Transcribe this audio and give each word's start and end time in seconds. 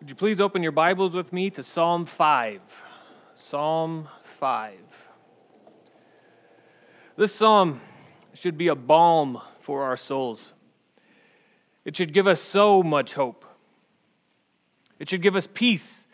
Would 0.00 0.10
you 0.10 0.14
please 0.14 0.40
open 0.40 0.62
your 0.62 0.70
Bibles 0.70 1.12
with 1.12 1.32
me 1.32 1.50
to 1.50 1.62
Psalm 1.64 2.06
5? 2.06 2.60
Psalm 3.34 4.08
5. 4.22 4.78
This 7.16 7.34
psalm 7.34 7.80
should 8.32 8.56
be 8.56 8.68
a 8.68 8.76
balm 8.76 9.40
for 9.58 9.82
our 9.82 9.96
souls. 9.96 10.52
It 11.84 11.96
should 11.96 12.12
give 12.12 12.28
us 12.28 12.40
so 12.40 12.80
much 12.80 13.14
hope. 13.14 13.44
It 15.00 15.08
should 15.08 15.20
give 15.20 15.34
us 15.34 15.48
peace. 15.52 16.06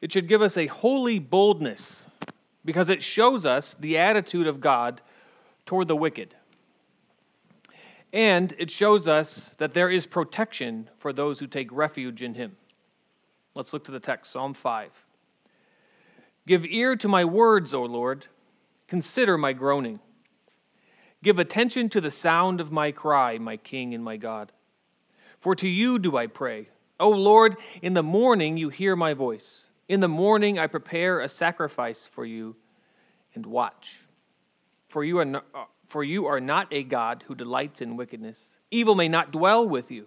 It 0.00 0.10
should 0.10 0.26
give 0.26 0.40
us 0.40 0.56
a 0.56 0.66
holy 0.66 1.18
boldness 1.18 2.06
because 2.64 2.88
it 2.88 3.02
shows 3.02 3.44
us 3.44 3.76
the 3.78 3.98
attitude 3.98 4.46
of 4.46 4.62
God 4.62 5.02
toward 5.66 5.88
the 5.88 5.96
wicked. 5.96 6.34
And 8.14 8.54
it 8.58 8.70
shows 8.70 9.06
us 9.06 9.54
that 9.58 9.74
there 9.74 9.90
is 9.90 10.06
protection 10.06 10.88
for 10.96 11.12
those 11.12 11.38
who 11.38 11.46
take 11.46 11.70
refuge 11.70 12.22
in 12.22 12.32
Him. 12.32 12.56
Let's 13.54 13.72
look 13.72 13.84
to 13.84 13.92
the 13.92 14.00
text, 14.00 14.32
Psalm 14.32 14.54
5. 14.54 14.90
Give 16.46 16.64
ear 16.66 16.96
to 16.96 17.08
my 17.08 17.24
words, 17.24 17.72
O 17.72 17.82
Lord. 17.82 18.26
Consider 18.88 19.38
my 19.38 19.52
groaning. 19.52 20.00
Give 21.22 21.38
attention 21.38 21.88
to 21.90 22.00
the 22.00 22.10
sound 22.10 22.60
of 22.60 22.70
my 22.70 22.92
cry, 22.92 23.38
my 23.38 23.56
King 23.56 23.94
and 23.94 24.04
my 24.04 24.16
God. 24.16 24.52
For 25.38 25.54
to 25.56 25.68
you 25.68 25.98
do 25.98 26.16
I 26.16 26.26
pray. 26.26 26.68
O 27.00 27.08
Lord, 27.08 27.56
in 27.80 27.94
the 27.94 28.02
morning 28.02 28.56
you 28.56 28.68
hear 28.68 28.94
my 28.94 29.14
voice. 29.14 29.64
In 29.88 30.00
the 30.00 30.08
morning 30.08 30.58
I 30.58 30.66
prepare 30.66 31.20
a 31.20 31.28
sacrifice 31.28 32.08
for 32.12 32.24
you 32.24 32.56
and 33.34 33.46
watch. 33.46 34.00
For 34.88 35.02
you 35.02 35.18
are 35.18 35.24
not, 35.24 35.44
uh, 35.54 35.64
for 35.86 36.04
you 36.04 36.26
are 36.26 36.40
not 36.40 36.68
a 36.70 36.82
God 36.82 37.24
who 37.26 37.34
delights 37.34 37.80
in 37.80 37.96
wickedness. 37.96 38.40
Evil 38.70 38.94
may 38.94 39.08
not 39.08 39.32
dwell 39.32 39.66
with 39.66 39.90
you. 39.90 40.06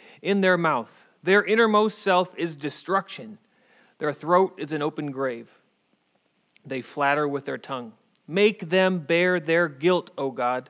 in 0.21 0.41
their 0.41 0.57
mouth. 0.57 0.91
Their 1.23 1.43
innermost 1.43 1.99
self 1.99 2.33
is 2.37 2.55
destruction. 2.55 3.37
Their 3.99 4.13
throat 4.13 4.55
is 4.57 4.73
an 4.73 4.81
open 4.81 5.11
grave. 5.11 5.49
They 6.65 6.81
flatter 6.81 7.27
with 7.27 7.45
their 7.45 7.57
tongue. 7.57 7.93
Make 8.27 8.69
them 8.69 8.99
bear 8.99 9.39
their 9.39 9.67
guilt, 9.67 10.11
O 10.17 10.31
God. 10.31 10.69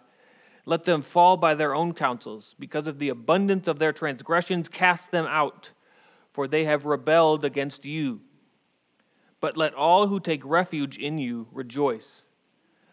Let 0.66 0.86
them 0.86 1.02
fall 1.02 1.38
by 1.38 1.56
their 1.56 1.74
own 1.76 1.94
counsels. 1.94 2.56
Because 2.60 2.88
of 2.88 3.00
the 3.00 3.10
abundance 3.10 3.68
of 3.68 3.80
their 3.80 3.94
transgressions, 3.94 4.70
cast 4.70 5.12
them 5.12 5.26
out, 5.26 5.72
for 6.32 6.48
they 6.48 6.66
have 6.66 6.86
rebelled 6.86 7.44
against 7.46 7.86
you. 7.86 8.22
But 9.40 9.58
let 9.58 9.74
all 9.74 10.08
who 10.08 10.20
take 10.20 10.46
refuge 10.46 10.98
in 10.98 11.18
you 11.18 11.48
rejoice. 11.52 12.26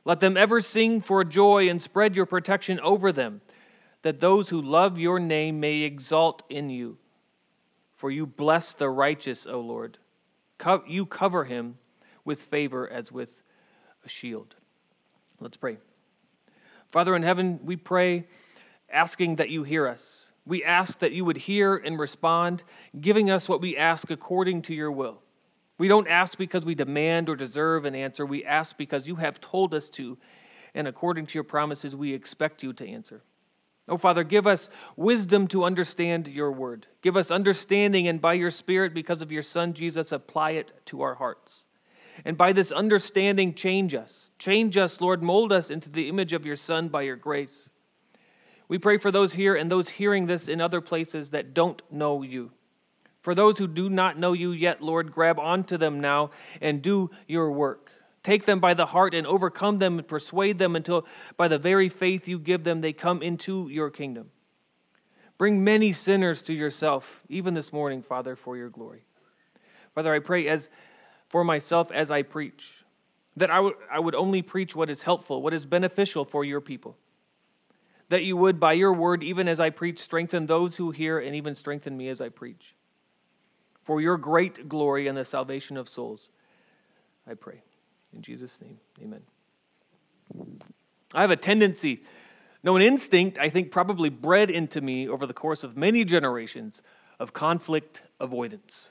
Let 0.04 0.20
them 0.20 0.36
ever 0.36 0.60
sing 0.60 1.02
for 1.02 1.22
joy 1.24 1.68
and 1.68 1.82
spread 1.82 2.16
your 2.16 2.26
protection 2.26 2.80
over 2.80 3.12
them, 3.12 3.42
that 4.02 4.20
those 4.20 4.48
who 4.48 4.60
love 4.60 4.98
your 4.98 5.18
name 5.18 5.60
may 5.60 5.80
exalt 5.80 6.42
in 6.48 6.70
you. 6.70 6.98
For 7.92 8.10
you 8.10 8.26
bless 8.26 8.72
the 8.72 8.88
righteous, 8.88 9.46
O 9.46 9.60
Lord. 9.60 9.98
You 10.86 11.06
cover 11.06 11.44
him 11.44 11.78
with 12.24 12.42
favor 12.42 12.88
as 12.88 13.10
with 13.10 13.42
a 14.04 14.08
shield. 14.08 14.54
Let's 15.40 15.56
pray. 15.56 15.78
Father 16.90 17.14
in 17.16 17.22
heaven, 17.22 17.60
we 17.62 17.76
pray 17.76 18.26
asking 18.90 19.36
that 19.36 19.50
you 19.50 19.62
hear 19.62 19.86
us. 19.86 20.26
We 20.46 20.64
ask 20.64 21.00
that 21.00 21.12
you 21.12 21.24
would 21.24 21.36
hear 21.36 21.76
and 21.76 21.98
respond, 21.98 22.62
giving 22.98 23.30
us 23.30 23.48
what 23.48 23.60
we 23.60 23.76
ask 23.76 24.10
according 24.10 24.62
to 24.62 24.74
your 24.74 24.90
will. 24.90 25.20
We 25.76 25.88
don't 25.88 26.08
ask 26.08 26.38
because 26.38 26.64
we 26.64 26.74
demand 26.74 27.28
or 27.28 27.36
deserve 27.36 27.84
an 27.84 27.94
answer. 27.94 28.24
We 28.24 28.44
ask 28.44 28.76
because 28.76 29.06
you 29.06 29.16
have 29.16 29.40
told 29.40 29.74
us 29.74 29.88
to, 29.90 30.16
and 30.74 30.88
according 30.88 31.26
to 31.26 31.34
your 31.34 31.44
promises, 31.44 31.94
we 31.94 32.14
expect 32.14 32.62
you 32.62 32.72
to 32.72 32.88
answer. 32.88 33.22
Oh, 33.88 33.96
Father, 33.96 34.22
give 34.22 34.46
us 34.46 34.68
wisdom 34.96 35.48
to 35.48 35.64
understand 35.64 36.28
your 36.28 36.52
word. 36.52 36.86
Give 37.00 37.16
us 37.16 37.30
understanding, 37.30 38.06
and 38.06 38.20
by 38.20 38.34
your 38.34 38.50
Spirit, 38.50 38.92
because 38.92 39.22
of 39.22 39.32
your 39.32 39.42
Son 39.42 39.72
Jesus, 39.72 40.12
apply 40.12 40.52
it 40.52 40.72
to 40.86 41.02
our 41.02 41.14
hearts. 41.14 41.64
And 42.24 42.36
by 42.36 42.52
this 42.52 42.72
understanding, 42.72 43.54
change 43.54 43.94
us. 43.94 44.30
Change 44.38 44.76
us, 44.76 45.00
Lord. 45.00 45.22
Mold 45.22 45.52
us 45.52 45.70
into 45.70 45.88
the 45.88 46.08
image 46.08 46.32
of 46.32 46.44
your 46.44 46.56
Son 46.56 46.88
by 46.88 47.02
your 47.02 47.16
grace. 47.16 47.70
We 48.68 48.78
pray 48.78 48.98
for 48.98 49.10
those 49.10 49.32
here 49.32 49.54
and 49.54 49.70
those 49.70 49.88
hearing 49.88 50.26
this 50.26 50.48
in 50.48 50.60
other 50.60 50.80
places 50.80 51.30
that 51.30 51.54
don't 51.54 51.80
know 51.90 52.22
you. 52.22 52.50
For 53.22 53.34
those 53.34 53.58
who 53.58 53.66
do 53.66 53.88
not 53.88 54.18
know 54.18 54.32
you 54.32 54.52
yet, 54.52 54.82
Lord, 54.82 55.12
grab 55.12 55.38
onto 55.38 55.76
them 55.76 56.00
now 56.00 56.30
and 56.60 56.82
do 56.82 57.10
your 57.26 57.50
work. 57.50 57.87
Take 58.22 58.46
them 58.46 58.60
by 58.60 58.74
the 58.74 58.86
heart 58.86 59.14
and 59.14 59.26
overcome 59.26 59.78
them 59.78 59.98
and 59.98 60.06
persuade 60.06 60.58
them 60.58 60.76
until, 60.76 61.06
by 61.36 61.48
the 61.48 61.58
very 61.58 61.88
faith 61.88 62.28
you 62.28 62.38
give 62.38 62.64
them, 62.64 62.80
they 62.80 62.92
come 62.92 63.22
into 63.22 63.68
your 63.68 63.90
kingdom. 63.90 64.30
Bring 65.38 65.62
many 65.62 65.92
sinners 65.92 66.42
to 66.42 66.52
yourself, 66.52 67.22
even 67.28 67.54
this 67.54 67.72
morning, 67.72 68.02
Father, 68.02 68.34
for 68.34 68.56
your 68.56 68.68
glory. 68.68 69.04
Father, 69.94 70.12
I 70.12 70.18
pray 70.18 70.48
as 70.48 70.68
for 71.28 71.44
myself 71.44 71.92
as 71.92 72.10
I 72.10 72.22
preach, 72.22 72.84
that 73.36 73.50
I, 73.50 73.56
w- 73.56 73.76
I 73.90 74.00
would 74.00 74.14
only 74.14 74.42
preach 74.42 74.74
what 74.74 74.90
is 74.90 75.02
helpful, 75.02 75.40
what 75.42 75.54
is 75.54 75.64
beneficial 75.64 76.24
for 76.24 76.44
your 76.44 76.60
people. 76.60 76.96
That 78.08 78.24
you 78.24 78.36
would, 78.36 78.58
by 78.58 78.72
your 78.72 78.92
word, 78.92 79.22
even 79.22 79.46
as 79.46 79.60
I 79.60 79.70
preach, 79.70 80.00
strengthen 80.00 80.46
those 80.46 80.76
who 80.76 80.90
hear 80.90 81.18
and 81.18 81.36
even 81.36 81.54
strengthen 81.54 81.96
me 81.96 82.08
as 82.08 82.20
I 82.20 82.30
preach. 82.30 82.74
For 83.82 84.00
your 84.00 84.16
great 84.16 84.68
glory 84.68 85.06
and 85.06 85.16
the 85.16 85.24
salvation 85.24 85.76
of 85.76 85.88
souls, 85.88 86.30
I 87.26 87.34
pray. 87.34 87.62
In 88.14 88.22
Jesus' 88.22 88.58
name, 88.60 88.78
amen. 89.02 89.22
I 91.14 91.20
have 91.20 91.30
a 91.30 91.36
tendency, 91.36 92.02
no, 92.62 92.76
an 92.76 92.82
instinct, 92.82 93.38
I 93.38 93.48
think 93.48 93.70
probably 93.70 94.10
bred 94.10 94.50
into 94.50 94.80
me 94.80 95.08
over 95.08 95.26
the 95.26 95.32
course 95.32 95.64
of 95.64 95.76
many 95.76 96.04
generations 96.04 96.82
of 97.18 97.32
conflict 97.32 98.02
avoidance. 98.20 98.90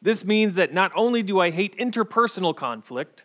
This 0.00 0.24
means 0.24 0.54
that 0.54 0.72
not 0.72 0.92
only 0.94 1.22
do 1.22 1.40
I 1.40 1.50
hate 1.50 1.76
interpersonal 1.78 2.54
conflict, 2.54 3.24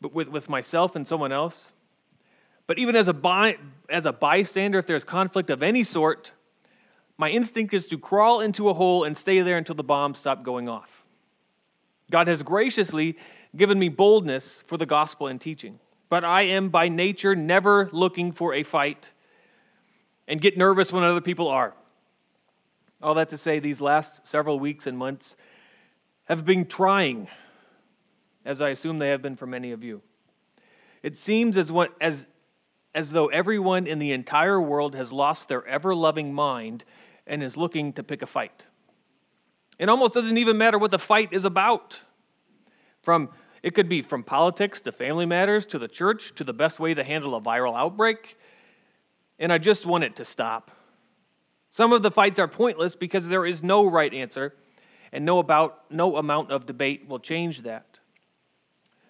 but 0.00 0.14
with, 0.14 0.28
with 0.28 0.48
myself 0.48 0.96
and 0.96 1.06
someone 1.06 1.32
else, 1.32 1.72
but 2.66 2.78
even 2.78 2.96
as 2.96 3.08
a, 3.08 3.12
by, 3.12 3.58
as 3.90 4.06
a 4.06 4.12
bystander, 4.12 4.78
if 4.78 4.86
there's 4.86 5.04
conflict 5.04 5.50
of 5.50 5.62
any 5.62 5.82
sort, 5.82 6.32
my 7.18 7.28
instinct 7.28 7.74
is 7.74 7.86
to 7.86 7.98
crawl 7.98 8.40
into 8.40 8.68
a 8.68 8.74
hole 8.74 9.04
and 9.04 9.16
stay 9.16 9.40
there 9.42 9.58
until 9.58 9.74
the 9.74 9.82
bombs 9.82 10.18
stop 10.18 10.42
going 10.42 10.68
off. 10.68 11.01
God 12.12 12.28
has 12.28 12.42
graciously 12.42 13.16
given 13.56 13.78
me 13.78 13.88
boldness 13.88 14.62
for 14.66 14.76
the 14.76 14.86
gospel 14.86 15.26
and 15.26 15.40
teaching, 15.40 15.80
but 16.10 16.24
I 16.24 16.42
am 16.42 16.68
by 16.68 16.88
nature 16.88 17.34
never 17.34 17.88
looking 17.90 18.32
for 18.32 18.54
a 18.54 18.62
fight 18.62 19.12
and 20.28 20.40
get 20.40 20.56
nervous 20.56 20.92
when 20.92 21.02
other 21.02 21.22
people 21.22 21.48
are. 21.48 21.74
All 23.02 23.14
that 23.14 23.30
to 23.30 23.38
say, 23.38 23.58
these 23.58 23.80
last 23.80 24.26
several 24.26 24.60
weeks 24.60 24.86
and 24.86 24.96
months 24.96 25.36
have 26.26 26.44
been 26.44 26.66
trying, 26.66 27.28
as 28.44 28.62
I 28.62 28.68
assume 28.68 28.98
they 28.98 29.08
have 29.08 29.22
been 29.22 29.34
for 29.34 29.46
many 29.46 29.72
of 29.72 29.82
you. 29.82 30.02
It 31.02 31.16
seems 31.16 31.56
as, 31.56 31.72
what, 31.72 31.94
as, 32.00 32.26
as 32.94 33.10
though 33.10 33.26
everyone 33.26 33.86
in 33.86 33.98
the 33.98 34.12
entire 34.12 34.60
world 34.60 34.94
has 34.94 35.12
lost 35.12 35.48
their 35.48 35.66
ever 35.66 35.94
loving 35.94 36.32
mind 36.32 36.84
and 37.26 37.42
is 37.42 37.56
looking 37.56 37.92
to 37.94 38.02
pick 38.02 38.22
a 38.22 38.26
fight. 38.26 38.66
It 39.78 39.88
almost 39.88 40.14
doesn't 40.14 40.38
even 40.38 40.58
matter 40.58 40.78
what 40.78 40.92
the 40.92 40.98
fight 40.98 41.32
is 41.32 41.44
about. 41.44 41.98
From 43.02 43.30
it 43.62 43.74
could 43.74 43.88
be 43.88 44.02
from 44.02 44.24
politics 44.24 44.80
to 44.82 44.92
family 44.92 45.26
matters 45.26 45.66
to 45.66 45.78
the 45.78 45.88
church 45.88 46.34
to 46.34 46.44
the 46.44 46.52
best 46.52 46.80
way 46.80 46.94
to 46.94 47.04
handle 47.04 47.34
a 47.34 47.40
viral 47.40 47.76
outbreak. 47.76 48.36
And 49.38 49.52
I 49.52 49.58
just 49.58 49.86
want 49.86 50.04
it 50.04 50.16
to 50.16 50.24
stop. 50.24 50.70
Some 51.70 51.92
of 51.92 52.02
the 52.02 52.10
fights 52.10 52.38
are 52.38 52.48
pointless 52.48 52.96
because 52.96 53.28
there 53.28 53.46
is 53.46 53.62
no 53.62 53.88
right 53.88 54.12
answer, 54.12 54.54
and 55.10 55.24
no, 55.24 55.38
about, 55.38 55.90
no 55.90 56.16
amount 56.16 56.50
of 56.50 56.66
debate 56.66 57.08
will 57.08 57.18
change 57.18 57.62
that. 57.62 57.98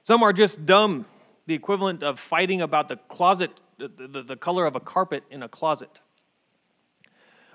Some 0.04 0.22
are 0.22 0.32
just 0.32 0.64
dumb, 0.64 1.06
the 1.46 1.54
equivalent 1.54 2.02
of 2.02 2.20
fighting 2.20 2.60
about 2.60 2.88
the 2.88 2.96
closet, 2.96 3.50
the, 3.78 3.88
the, 3.88 4.22
the 4.22 4.36
color 4.36 4.64
of 4.64 4.76
a 4.76 4.80
carpet 4.80 5.24
in 5.30 5.42
a 5.42 5.48
closet. 5.48 6.00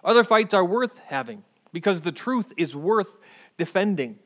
Other 0.04 0.24
fights 0.24 0.54
are 0.54 0.66
worth 0.66 0.98
having 1.06 1.44
because 1.72 2.02
the 2.02 2.12
truth 2.12 2.54
is 2.58 2.76
worth 2.76 3.18
defending. 3.58 4.20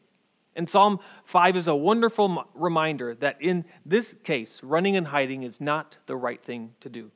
And 0.56 0.70
Psalm 0.70 1.00
5 1.26 1.56
is 1.56 1.68
a 1.68 1.76
wonderful 1.76 2.46
reminder 2.54 3.16
that 3.16 3.42
in 3.42 3.66
this 3.86 4.16
case, 4.24 4.62
running 4.64 4.98
and 4.98 5.08
hiding 5.08 5.44
is 5.44 5.62
not 5.62 5.98
the 6.08 6.16
right 6.16 6.44
thing 6.44 6.74
to 6.82 6.90
do. 6.90 7.12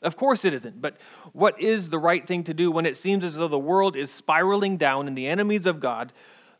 Of 0.00 0.16
course 0.16 0.44
it 0.44 0.52
isn't. 0.52 0.80
But 0.80 0.96
what 1.32 1.60
is 1.60 1.88
the 1.88 1.98
right 1.98 2.26
thing 2.26 2.44
to 2.44 2.54
do 2.54 2.70
when 2.70 2.86
it 2.86 2.96
seems 2.96 3.24
as 3.24 3.36
though 3.36 3.48
the 3.48 3.58
world 3.58 3.96
is 3.96 4.10
spiraling 4.10 4.76
down 4.76 5.08
and 5.08 5.16
the 5.16 5.26
enemies 5.26 5.66
of 5.66 5.80
God, 5.80 6.12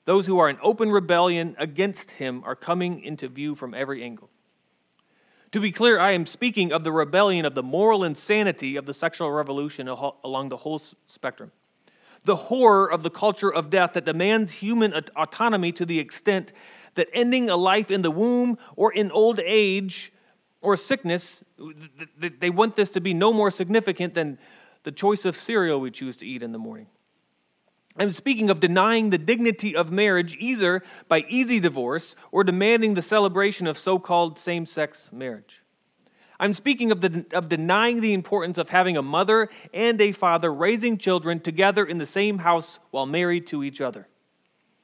those 0.05 0.27
who 0.27 0.39
are 0.39 0.49
in 0.49 0.59
open 0.63 0.91
rebellion 0.91 1.55
against 1.59 2.13
Him, 2.13 2.43
are 2.45 2.57
coming 2.57 3.03
into 3.03 3.29
view 3.29 3.55
from 3.55 3.75
every 3.75 4.03
angle? 4.03 4.31
To 5.53 5.61
be 5.61 5.71
clear, 5.71 5.99
I 6.01 6.13
am 6.13 6.27
speaking 6.27 6.73
of 6.73 6.83
the 6.83 6.93
rebellion 6.93 7.45
of 7.45 7.55
the 7.55 7.63
moral 7.63 8.05
insanity 8.05 8.77
of 8.77 8.87
the 8.87 8.95
sexual 8.95 9.31
revolution 9.31 9.87
along 9.87 10.49
the 10.49 10.57
whole 10.57 10.81
spectrum. 11.07 11.53
The 12.25 12.37
horror 12.37 12.91
of 12.91 13.03
the 13.03 13.11
culture 13.11 13.53
of 13.53 13.71
death 13.71 13.95
that 13.95 14.05
demands 14.05 14.53
human 14.53 14.95
autonomy 15.17 15.73
to 15.73 15.85
the 15.85 15.99
extent 15.99 16.53
that 16.95 17.09
ending 17.13 17.51
a 17.51 17.57
life 17.57 17.91
in 17.91 18.03
the 18.03 18.11
womb 18.11 18.59
or 18.77 18.93
in 18.93 19.11
old 19.11 19.41
age 19.41 20.13
or 20.61 20.77
sickness, 20.77 21.43
they 22.19 22.51
want 22.51 22.77
this 22.77 22.91
to 22.91 23.01
be 23.01 23.15
no 23.15 23.33
more 23.33 23.51
significant 23.51 24.15
than 24.15 24.39
the 24.85 24.93
choice 24.93 25.25
of 25.25 25.37
cereal 25.37 25.81
we 25.81 25.91
choose 25.91 26.17
to 26.19 26.27
eat 26.27 26.43
in 26.43 26.53
the 26.53 26.59
morning. 26.59 26.87
I'm 27.97 28.13
speaking 28.13 28.49
of 28.49 28.61
denying 28.61 29.11
the 29.11 29.19
dignity 29.19 29.77
of 29.77 29.93
marriage 29.93 30.37
either 30.39 30.83
by 31.09 31.25
easy 31.29 31.61
divorce 31.61 32.15
or 32.31 32.43
demanding 32.43 32.95
the 32.95 33.03
celebration 33.03 33.67
of 33.67 33.77
so 33.77 33.99
called 33.99 34.39
same 34.39 34.65
sex 34.65 35.11
marriage. 35.13 35.62
I'm 36.43 36.55
speaking 36.55 36.91
of, 36.91 37.01
the, 37.01 37.25
of 37.35 37.49
denying 37.49 38.01
the 38.01 38.13
importance 38.13 38.59
of 38.59 38.69
having 38.69 38.97
a 38.97 39.03
mother 39.03 39.49
and 39.73 40.01
a 40.01 40.11
father 40.11 40.53
raising 40.53 40.99
children 40.99 41.39
together 41.39 41.85
in 41.85 41.99
the 41.99 42.05
same 42.05 42.39
house 42.39 42.81
while 42.91 43.07
married 43.07 43.47
to 43.47 43.63
each 43.63 43.81
other. 43.81 44.09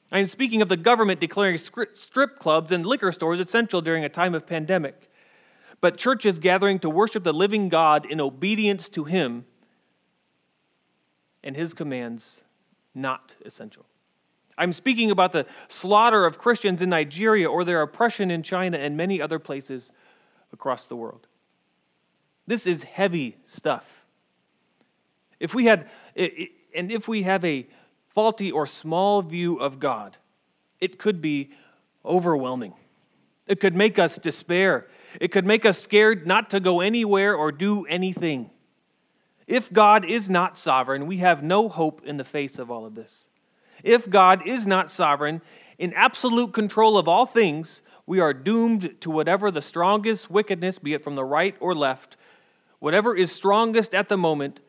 I 0.09 0.19
am 0.19 0.27
speaking 0.27 0.61
of 0.61 0.69
the 0.69 0.77
government 0.77 1.19
declaring 1.19 1.57
strip 1.57 2.39
clubs 2.39 2.71
and 2.71 2.85
liquor 2.85 3.11
stores 3.11 3.41
essential 3.41 3.81
during 3.81 4.05
a 4.05 4.09
time 4.09 4.35
of 4.35 4.47
pandemic, 4.47 5.11
but 5.81 5.97
churches 5.97 6.39
gathering 6.39 6.79
to 6.79 6.89
worship 6.89 7.25
the 7.25 7.33
living 7.33 7.67
God 7.67 8.05
in 8.05 8.21
obedience 8.21 8.87
to 8.89 9.03
Him 9.03 9.43
and 11.43 11.57
His 11.57 11.73
commands 11.73 12.39
not 12.95 13.35
essential. 13.43 13.85
I'm 14.57 14.71
speaking 14.71 15.11
about 15.11 15.33
the 15.33 15.45
slaughter 15.67 16.25
of 16.25 16.37
Christians 16.37 16.81
in 16.81 16.89
Nigeria 16.89 17.49
or 17.49 17.65
their 17.65 17.81
oppression 17.81 18.31
in 18.31 18.43
China 18.43 18.77
and 18.77 18.95
many 18.95 19.21
other 19.21 19.39
places 19.39 19.91
across 20.53 20.85
the 20.85 20.95
world. 20.95 21.27
This 22.49 22.65
is 22.65 22.81
heavy 22.81 23.37
stuff. 23.45 23.85
If 25.39 25.53
we 25.53 25.65
had, 25.65 25.87
and 26.15 26.91
if 26.91 27.07
we 27.07 27.21
have 27.21 27.45
a 27.45 27.67
faulty 28.07 28.51
or 28.51 28.65
small 28.65 29.21
view 29.21 29.57
of 29.57 29.79
God, 29.79 30.17
it 30.79 30.97
could 30.97 31.21
be 31.21 31.51
overwhelming. 32.03 32.73
It 33.45 33.59
could 33.59 33.75
make 33.75 33.99
us 33.99 34.17
despair. 34.17 34.87
It 35.21 35.31
could 35.31 35.45
make 35.45 35.63
us 35.63 35.79
scared 35.79 36.25
not 36.25 36.49
to 36.49 36.59
go 36.59 36.81
anywhere 36.81 37.35
or 37.35 37.51
do 37.51 37.85
anything. 37.85 38.49
If 39.45 39.71
God 39.71 40.03
is 40.03 40.27
not 40.27 40.57
sovereign, 40.57 41.05
we 41.05 41.17
have 41.17 41.43
no 41.43 41.69
hope 41.69 42.01
in 42.03 42.17
the 42.17 42.23
face 42.23 42.57
of 42.57 42.71
all 42.71 42.83
of 42.83 42.95
this. 42.95 43.27
If 43.83 44.09
God 44.09 44.47
is 44.47 44.65
not 44.65 44.89
sovereign, 44.89 45.43
in 45.77 45.93
absolute 45.93 46.51
control 46.53 46.97
of 46.97 47.07
all 47.07 47.27
things, 47.27 47.83
we 48.07 48.19
are 48.19 48.33
doomed 48.33 48.95
to 49.01 49.11
whatever 49.11 49.51
the 49.51 49.61
strongest 49.61 50.31
wickedness, 50.31 50.79
be 50.79 50.95
it 50.95 51.03
from 51.03 51.13
the 51.13 51.23
right 51.23 51.55
or 51.59 51.75
left, 51.75 52.17
whatever 52.79 53.15
is 53.15 53.31
strongest 53.31 53.93
at 53.93 54.09
the 54.09 54.17
moment, 54.17 54.59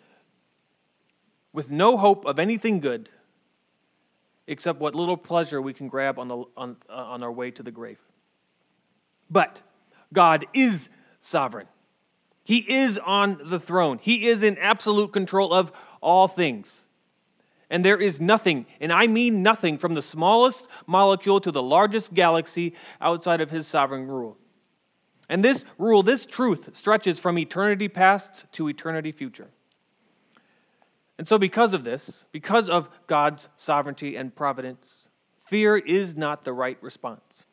with 1.52 1.70
no 1.70 1.96
hope 1.96 2.24
of 2.26 2.38
anything 2.38 2.80
good 2.80 3.08
except 4.46 4.80
what 4.80 4.94
little 4.94 5.16
pleasure 5.16 5.62
we 5.62 5.72
can 5.72 5.88
grab 5.88 6.18
on, 6.18 6.28
the, 6.28 6.44
on, 6.56 6.76
uh, 6.88 6.92
on 6.92 7.22
our 7.22 7.30
way 7.30 7.50
to 7.52 7.62
the 7.62 7.70
grave. 7.70 7.98
But 9.30 9.62
God 10.12 10.44
is 10.52 10.88
sovereign. 11.20 11.68
He 12.42 12.58
is 12.58 12.98
on 12.98 13.40
the 13.44 13.60
throne. 13.60 14.00
He 14.02 14.26
is 14.26 14.42
in 14.42 14.58
absolute 14.58 15.12
control 15.12 15.54
of 15.54 15.70
all 16.00 16.26
things. 16.26 16.84
And 17.70 17.84
there 17.84 18.00
is 18.00 18.20
nothing, 18.20 18.66
and 18.80 18.92
I 18.92 19.06
mean 19.06 19.44
nothing, 19.44 19.78
from 19.78 19.94
the 19.94 20.02
smallest 20.02 20.66
molecule 20.88 21.40
to 21.42 21.52
the 21.52 21.62
largest 21.62 22.12
galaxy 22.12 22.74
outside 23.00 23.40
of 23.40 23.52
his 23.52 23.68
sovereign 23.68 24.08
rule. 24.08 24.36
And 25.30 25.44
this 25.44 25.64
rule, 25.78 26.02
this 26.02 26.26
truth, 26.26 26.76
stretches 26.76 27.20
from 27.20 27.38
eternity 27.38 27.86
past 27.86 28.46
to 28.52 28.68
eternity 28.68 29.12
future. 29.12 29.48
And 31.16 31.28
so, 31.28 31.38
because 31.38 31.72
of 31.72 31.84
this, 31.84 32.24
because 32.32 32.68
of 32.68 32.88
God's 33.06 33.48
sovereignty 33.56 34.16
and 34.16 34.34
providence, 34.34 35.08
fear 35.46 35.76
is 35.76 36.16
not 36.16 36.44
the 36.44 36.52
right 36.52 36.76
response. 36.82 37.44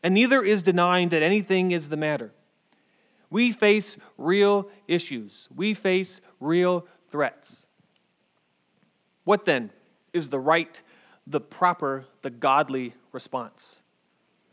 And 0.00 0.14
neither 0.14 0.42
is 0.42 0.62
denying 0.62 1.08
that 1.08 1.24
anything 1.24 1.72
is 1.72 1.88
the 1.88 1.96
matter. 1.96 2.30
We 3.30 3.50
face 3.50 3.96
real 4.16 4.68
issues, 4.86 5.48
we 5.52 5.74
face 5.74 6.20
real 6.38 6.86
threats. 7.10 7.66
What 9.24 9.44
then 9.44 9.70
is 10.12 10.28
the 10.28 10.38
right, 10.38 10.80
the 11.26 11.40
proper, 11.40 12.04
the 12.22 12.30
godly 12.30 12.94
response? 13.10 13.76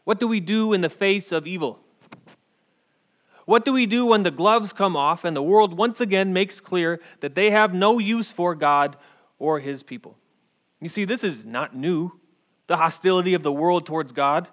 What 0.03 0.19
do 0.19 0.27
we 0.27 0.39
do 0.39 0.73
in 0.73 0.81
the 0.81 0.89
face 0.89 1.31
of 1.31 1.45
evil? 1.45 1.79
What 3.51 3.65
do 3.65 3.73
we 3.73 3.85
do 3.85 4.05
when 4.05 4.23
the 4.23 4.31
gloves 4.31 4.71
come 4.71 4.95
off 4.95 5.25
and 5.25 5.35
the 5.35 5.43
world 5.43 5.75
once 5.77 5.99
again 5.99 6.31
makes 6.31 6.61
clear 6.61 7.01
that 7.19 7.35
they 7.35 7.51
have 7.51 7.73
no 7.73 7.99
use 7.99 8.31
for 8.31 8.55
God 8.55 8.95
or 9.39 9.59
his 9.59 9.83
people? 9.83 10.17
You 10.79 10.87
see, 10.87 11.03
this 11.03 11.21
is 11.21 11.43
not 11.43 11.75
new, 11.75 12.13
the 12.67 12.77
hostility 12.77 13.33
of 13.33 13.43
the 13.43 13.51
world 13.51 13.85
towards 13.85 14.13
God. 14.13 14.47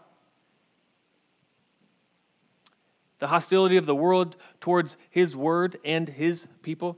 the 3.20 3.28
hostility 3.28 3.76
of 3.76 3.86
the 3.86 3.94
world 3.94 4.34
towards 4.60 4.96
his 5.10 5.36
word 5.36 5.78
and 5.84 6.08
his 6.08 6.48
people. 6.62 6.96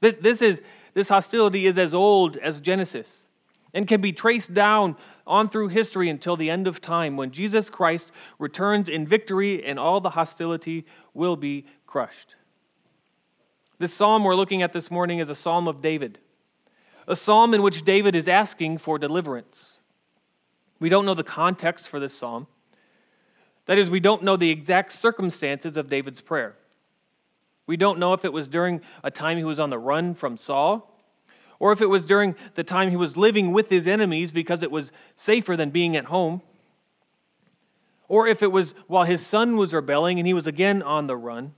This, 0.00 0.40
is, 0.40 0.62
this 0.94 1.10
hostility 1.10 1.66
is 1.66 1.76
as 1.76 1.92
old 1.92 2.38
as 2.38 2.62
Genesis 2.62 3.27
and 3.74 3.86
can 3.86 4.00
be 4.00 4.12
traced 4.12 4.54
down 4.54 4.96
on 5.26 5.48
through 5.48 5.68
history 5.68 6.08
until 6.08 6.36
the 6.36 6.50
end 6.50 6.66
of 6.66 6.80
time 6.80 7.16
when 7.16 7.30
Jesus 7.30 7.68
Christ 7.68 8.10
returns 8.38 8.88
in 8.88 9.06
victory 9.06 9.64
and 9.64 9.78
all 9.78 10.00
the 10.00 10.10
hostility 10.10 10.86
will 11.14 11.36
be 11.36 11.66
crushed. 11.86 12.34
This 13.78 13.94
psalm 13.94 14.24
we're 14.24 14.34
looking 14.34 14.62
at 14.62 14.72
this 14.72 14.90
morning 14.90 15.18
is 15.18 15.30
a 15.30 15.34
psalm 15.34 15.68
of 15.68 15.80
David, 15.82 16.18
a 17.06 17.14
psalm 17.14 17.54
in 17.54 17.62
which 17.62 17.84
David 17.84 18.16
is 18.16 18.26
asking 18.26 18.78
for 18.78 18.98
deliverance. 18.98 19.76
We 20.80 20.88
don't 20.88 21.06
know 21.06 21.14
the 21.14 21.24
context 21.24 21.88
for 21.88 22.00
this 22.00 22.14
psalm. 22.14 22.46
That 23.66 23.78
is, 23.78 23.90
we 23.90 24.00
don't 24.00 24.22
know 24.22 24.36
the 24.36 24.50
exact 24.50 24.92
circumstances 24.92 25.76
of 25.76 25.90
David's 25.90 26.20
prayer. 26.20 26.56
We 27.66 27.76
don't 27.76 27.98
know 27.98 28.14
if 28.14 28.24
it 28.24 28.32
was 28.32 28.48
during 28.48 28.80
a 29.04 29.10
time 29.10 29.36
he 29.36 29.44
was 29.44 29.60
on 29.60 29.68
the 29.68 29.78
run 29.78 30.14
from 30.14 30.38
Saul, 30.38 30.97
or 31.58 31.72
if 31.72 31.80
it 31.80 31.86
was 31.86 32.06
during 32.06 32.34
the 32.54 32.64
time 32.64 32.90
he 32.90 32.96
was 32.96 33.16
living 33.16 33.52
with 33.52 33.68
his 33.68 33.86
enemies 33.86 34.32
because 34.32 34.62
it 34.62 34.70
was 34.70 34.92
safer 35.16 35.56
than 35.56 35.70
being 35.70 35.96
at 35.96 36.06
home, 36.06 36.42
or 38.08 38.26
if 38.26 38.42
it 38.42 38.52
was 38.52 38.74
while 38.86 39.04
his 39.04 39.24
son 39.24 39.56
was 39.56 39.74
rebelling 39.74 40.18
and 40.18 40.26
he 40.26 40.34
was 40.34 40.46
again 40.46 40.82
on 40.82 41.06
the 41.06 41.16
run. 41.16 41.54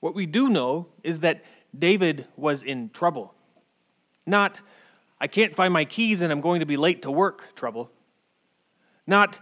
What 0.00 0.14
we 0.14 0.26
do 0.26 0.48
know 0.48 0.88
is 1.02 1.20
that 1.20 1.44
David 1.76 2.26
was 2.36 2.62
in 2.62 2.90
trouble. 2.90 3.34
Not, 4.26 4.60
I 5.20 5.26
can't 5.26 5.54
find 5.54 5.72
my 5.72 5.84
keys 5.84 6.22
and 6.22 6.32
I'm 6.32 6.40
going 6.40 6.60
to 6.60 6.66
be 6.66 6.76
late 6.76 7.02
to 7.02 7.10
work 7.10 7.54
trouble. 7.56 7.90
Not, 9.06 9.40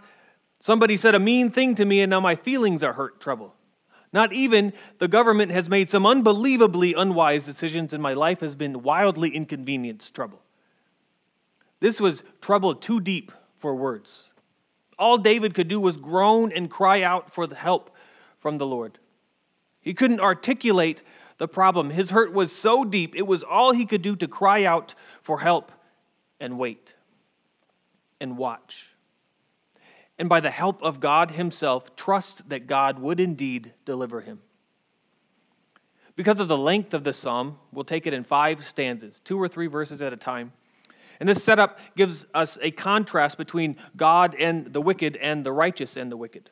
Somebody 0.61 0.95
said 0.95 1.15
a 1.15 1.19
mean 1.19 1.49
thing 1.49 1.73
to 1.75 1.85
me 1.85 2.01
and 2.01 2.11
now 2.11 2.19
my 2.19 2.35
feelings 2.35 2.83
are 2.83 2.93
hurt 2.93 3.19
trouble. 3.19 3.55
Not 4.13 4.33
even 4.33 4.73
the 4.97 5.07
government 5.07 5.51
has 5.51 5.69
made 5.69 5.89
some 5.89 6.05
unbelievably 6.05 6.93
unwise 6.93 7.45
decisions 7.45 7.93
and 7.93 8.03
my 8.03 8.13
life 8.13 8.41
has 8.41 8.55
been 8.55 8.83
wildly 8.83 9.29
inconvenienced 9.29 10.13
trouble. 10.13 10.41
This 11.79 12.01
was 12.01 12.23
trouble 12.41 12.75
too 12.75 12.99
deep 12.99 13.31
for 13.55 13.73
words. 13.73 14.25
All 14.99 15.17
David 15.17 15.53
could 15.53 15.67
do 15.67 15.79
was 15.79 15.97
groan 15.97 16.51
and 16.51 16.69
cry 16.69 17.01
out 17.01 17.33
for 17.33 17.47
the 17.47 17.55
help 17.55 17.95
from 18.39 18.57
the 18.57 18.65
Lord. 18.65 18.99
He 19.79 19.93
couldn't 19.93 20.19
articulate 20.19 21.01
the 21.37 21.47
problem. 21.47 21.89
His 21.89 22.11
hurt 22.11 22.33
was 22.33 22.51
so 22.51 22.83
deep, 22.83 23.15
it 23.15 23.25
was 23.25 23.41
all 23.41 23.71
he 23.71 23.85
could 23.85 24.01
do 24.01 24.15
to 24.17 24.27
cry 24.27 24.63
out 24.63 24.93
for 25.23 25.39
help 25.39 25.71
and 26.39 26.59
wait 26.59 26.93
and 28.19 28.37
watch 28.37 28.90
and 30.21 30.29
by 30.29 30.39
the 30.39 30.51
help 30.51 30.83
of 30.83 30.99
God 30.99 31.31
Himself, 31.31 31.95
trust 31.95 32.47
that 32.49 32.67
God 32.67 32.99
would 32.99 33.19
indeed 33.19 33.73
deliver 33.85 34.21
him. 34.21 34.39
Because 36.15 36.39
of 36.39 36.47
the 36.47 36.55
length 36.55 36.93
of 36.93 37.03
the 37.03 37.11
psalm, 37.11 37.57
we'll 37.71 37.85
take 37.85 38.05
it 38.05 38.13
in 38.13 38.23
five 38.23 38.63
stanzas, 38.63 39.19
two 39.21 39.41
or 39.41 39.47
three 39.47 39.65
verses 39.65 39.99
at 39.99 40.13
a 40.13 40.17
time. 40.17 40.51
And 41.19 41.27
this 41.27 41.43
setup 41.43 41.79
gives 41.97 42.27
us 42.35 42.59
a 42.61 42.69
contrast 42.69 43.35
between 43.35 43.77
God 43.97 44.35
and 44.37 44.71
the 44.71 44.79
wicked 44.79 45.15
and 45.15 45.43
the 45.43 45.51
righteous 45.51 45.97
and 45.97 46.11
the 46.11 46.17
wicked. 46.17 46.51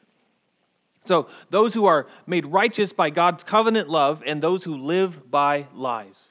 So, 1.06 1.28
those 1.52 1.76
who 1.76 1.86
are 1.86 2.08
made 2.26 2.48
righteous 2.48 2.92
by 2.92 3.12
God's 3.12 3.44
covenant 3.44 3.88
love 3.88 4.24
and 4.26 4.42
those 4.42 4.64
who 4.64 4.78
live 4.78 5.30
by 5.30 5.68
lies. 5.76 6.30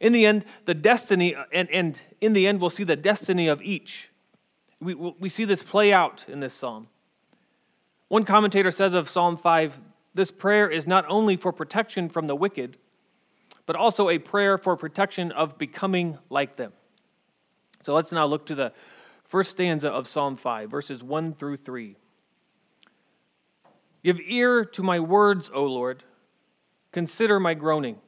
In 0.00 0.12
the 0.14 0.24
end, 0.24 0.46
the 0.64 0.72
destiny, 0.72 1.36
and, 1.52 1.70
and 1.70 2.00
in 2.22 2.32
the 2.32 2.46
end, 2.46 2.62
we'll 2.62 2.70
see 2.70 2.84
the 2.84 2.96
destiny 2.96 3.48
of 3.48 3.60
each 3.60 4.08
we, 4.80 4.94
we 4.94 5.28
see 5.28 5.44
this 5.44 5.62
play 5.62 5.92
out 5.92 6.24
in 6.28 6.40
this 6.40 6.54
psalm. 6.54 6.88
One 8.08 8.24
commentator 8.24 8.70
says 8.70 8.94
of 8.94 9.08
Psalm 9.08 9.36
5 9.36 9.80
this 10.14 10.30
prayer 10.32 10.68
is 10.68 10.84
not 10.84 11.04
only 11.08 11.36
for 11.36 11.52
protection 11.52 12.08
from 12.08 12.26
the 12.26 12.34
wicked, 12.34 12.76
but 13.66 13.76
also 13.76 14.08
a 14.08 14.18
prayer 14.18 14.58
for 14.58 14.76
protection 14.76 15.30
of 15.30 15.58
becoming 15.58 16.18
like 16.28 16.56
them. 16.56 16.72
So 17.82 17.94
let's 17.94 18.10
now 18.10 18.26
look 18.26 18.46
to 18.46 18.56
the 18.56 18.72
first 19.22 19.52
stanza 19.52 19.88
of 19.88 20.08
Psalm 20.08 20.36
5, 20.36 20.70
verses 20.70 21.04
1 21.04 21.34
through 21.34 21.58
3. 21.58 21.94
Give 24.02 24.18
ear 24.26 24.64
to 24.64 24.82
my 24.82 24.98
words, 24.98 25.52
O 25.54 25.64
Lord. 25.64 26.02
Consider 26.90 27.38
my 27.38 27.54
groaning. 27.54 27.98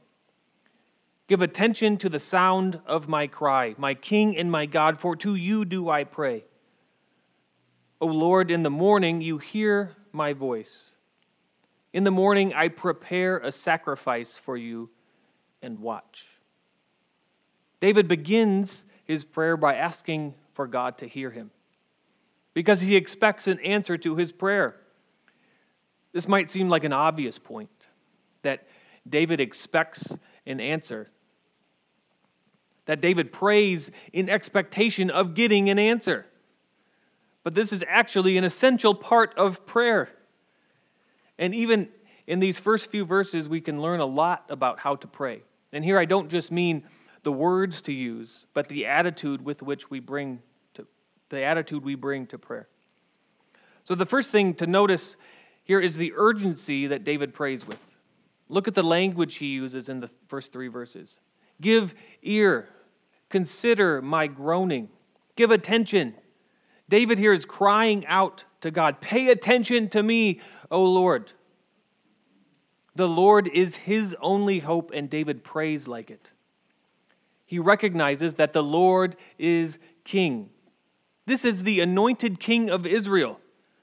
Give 1.29 1.43
attention 1.43 1.97
to 1.99 2.09
the 2.09 2.19
sound 2.19 2.81
of 2.87 3.07
my 3.07 3.29
cry, 3.29 3.77
my 3.79 3.95
King 3.95 4.37
and 4.37 4.51
my 4.51 4.67
God, 4.67 4.99
for 4.99 5.15
to 5.17 5.37
you 5.37 5.65
do 5.65 5.89
I 5.89 6.03
pray. 6.03 6.45
O 8.01 8.07
Lord, 8.07 8.51
in 8.51 8.63
the 8.63 8.71
morning 8.71 9.21
you 9.21 9.39
hear 9.39 9.97
my 10.13 10.33
voice. 10.33 10.91
In 11.93 12.05
the 12.05 12.11
morning 12.11 12.55
I 12.55 12.69
prepare 12.69 13.39
a 13.39 13.53
sacrifice 13.53 14.39
for 14.39 14.57
you 14.57 14.91
and 15.61 15.79
watch. 15.81 16.27
David 17.81 18.09
begins 18.09 18.85
his 19.05 19.25
prayer 19.25 19.57
by 19.57 19.75
asking 19.75 20.35
for 20.55 20.67
God 20.67 20.99
to 20.99 21.07
hear 21.07 21.31
him 21.31 21.51
because 22.55 22.81
he 22.81 22.97
expects 22.97 23.47
an 23.47 23.59
answer 23.61 23.97
to 23.99 24.17
his 24.17 24.33
prayer. 24.33 24.77
This 26.13 26.27
might 26.27 26.51
seem 26.51 26.69
like 26.69 26.85
an 26.85 26.93
obvious 26.93 27.39
point 27.39 27.71
that 28.43 28.67
David 29.09 29.41
expects 29.41 30.17
an 30.47 30.61
answer 30.61 31.09
that 32.91 33.01
David 33.01 33.33
prays 33.33 33.93
in 34.13 34.29
expectation 34.29 35.11
of 35.11 35.35
getting 35.35 35.71
an 35.71 35.79
answer. 35.79 36.27
But 37.43 37.55
this 37.55 37.73
is 37.73 37.83
actually 37.89 38.37
an 38.37 38.45
essential 38.45 38.95
part 38.95 39.35
of 39.37 39.67
prayer. 39.67 40.11
And 41.39 41.55
even 41.55 41.89
in 42.27 42.39
these 42.39 42.59
first 42.59 42.91
few 42.91 43.05
verses, 43.05 43.49
we 43.49 43.61
can 43.61 43.81
learn 43.81 44.01
a 44.01 44.07
lot 44.07 44.45
about 44.51 44.79
how 44.79 44.97
to 44.97 45.07
pray. 45.07 45.43
And 45.73 45.85
here 45.85 45.99
I 45.99 46.05
don't 46.05 46.29
just 46.29 46.53
mean 46.53 46.85
the 47.23 47.33
words 47.33 47.83
to 47.83 47.93
use, 47.93 48.45
but 48.55 48.69
the 48.69 48.87
attitude 48.87 49.43
with 49.43 49.63
which 49.63 49.91
we 49.91 50.01
bring 50.01 50.41
to 50.75 50.87
the 51.29 51.43
attitude 51.43 51.85
we 51.85 51.95
bring 51.95 52.27
to 52.29 52.39
prayer. 52.39 52.69
So 53.85 53.95
the 53.95 54.07
first 54.07 54.31
thing 54.31 54.55
to 54.55 54.67
notice 54.67 55.17
here 55.65 55.81
is 55.81 55.97
the 55.97 56.13
urgency 56.17 56.89
that 56.89 57.05
David 57.05 57.33
prays 57.35 57.67
with. 57.67 57.79
Look 58.49 58.69
at 58.69 58.75
the 58.75 58.83
language 58.83 59.37
he 59.37 59.47
uses 59.47 59.89
in 59.89 60.01
the 60.01 60.11
first 60.29 60.53
three 60.53 60.69
verses. 60.69 61.21
Give 61.61 61.95
ear 62.23 62.69
Consider 63.31 64.03
my 64.03 64.27
groaning. 64.27 64.89
Give 65.37 65.53
attention. 65.53 66.15
David 66.91 67.19
here 67.19 67.33
is 67.33 67.45
crying 67.45 68.05
out 68.07 68.45
to 68.61 68.71
God 68.71 69.01
Pay 69.01 69.31
attention 69.31 69.89
to 69.91 70.03
me, 70.03 70.41
O 70.71 70.85
Lord. 70.85 71.33
The 72.97 73.09
Lord 73.09 73.49
is 73.49 73.77
his 73.77 74.15
only 74.21 74.59
hope, 74.59 74.91
and 74.93 75.09
David 75.09 75.43
prays 75.45 75.89
like 75.89 76.11
it. 76.11 76.33
He 77.47 77.59
recognizes 77.59 78.35
that 78.35 78.53
the 78.53 78.63
Lord 78.63 79.17
is 79.39 79.79
king. 80.05 80.51
This 81.27 81.45
is 81.45 81.63
the 81.63 81.81
anointed 81.81 82.41
king 82.41 82.69
of 82.69 82.85
Israel, 82.85 83.41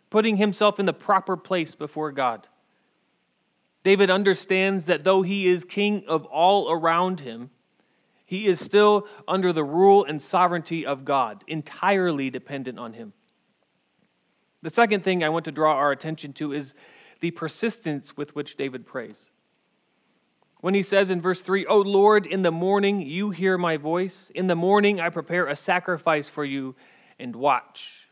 putting 0.09 0.37
himself 0.37 0.79
in 0.79 0.85
the 0.85 0.93
proper 0.93 1.37
place 1.37 1.73
before 1.75 2.11
God. 2.11 2.47
David 3.83 4.09
understands 4.09 4.85
that 4.85 5.05
though 5.05 5.21
he 5.21 5.47
is 5.47 5.63
king 5.63 6.03
of 6.07 6.25
all 6.25 6.69
around 6.69 7.21
him, 7.21 7.51
he 8.27 8.47
is 8.47 8.59
still 8.59 9.07
under 9.25 9.53
the 9.53 9.63
rule 9.63 10.03
and 10.03 10.21
sovereignty 10.21 10.85
of 10.85 11.05
God, 11.05 11.45
entirely 11.47 12.29
dependent 12.29 12.77
on 12.77 12.91
Him. 12.91 13.13
The 14.61 14.69
second 14.69 15.05
thing 15.05 15.23
I 15.23 15.29
want 15.29 15.45
to 15.45 15.51
draw 15.51 15.75
our 15.75 15.93
attention 15.93 16.33
to 16.33 16.51
is 16.51 16.73
the 17.21 17.31
persistence 17.31 18.17
with 18.17 18.35
which 18.35 18.57
David 18.57 18.85
prays. 18.85 19.15
When 20.59 20.73
he 20.73 20.83
says 20.83 21.09
in 21.09 21.21
verse 21.21 21.39
3, 21.39 21.67
O 21.67 21.79
Lord, 21.79 22.25
in 22.25 22.41
the 22.41 22.51
morning 22.51 22.99
you 22.99 23.29
hear 23.29 23.57
my 23.57 23.77
voice. 23.77 24.29
In 24.35 24.47
the 24.47 24.55
morning 24.55 24.99
I 24.99 25.07
prepare 25.07 25.47
a 25.47 25.55
sacrifice 25.55 26.27
for 26.27 26.43
you 26.43 26.75
and 27.17 27.33
watch. 27.33 28.09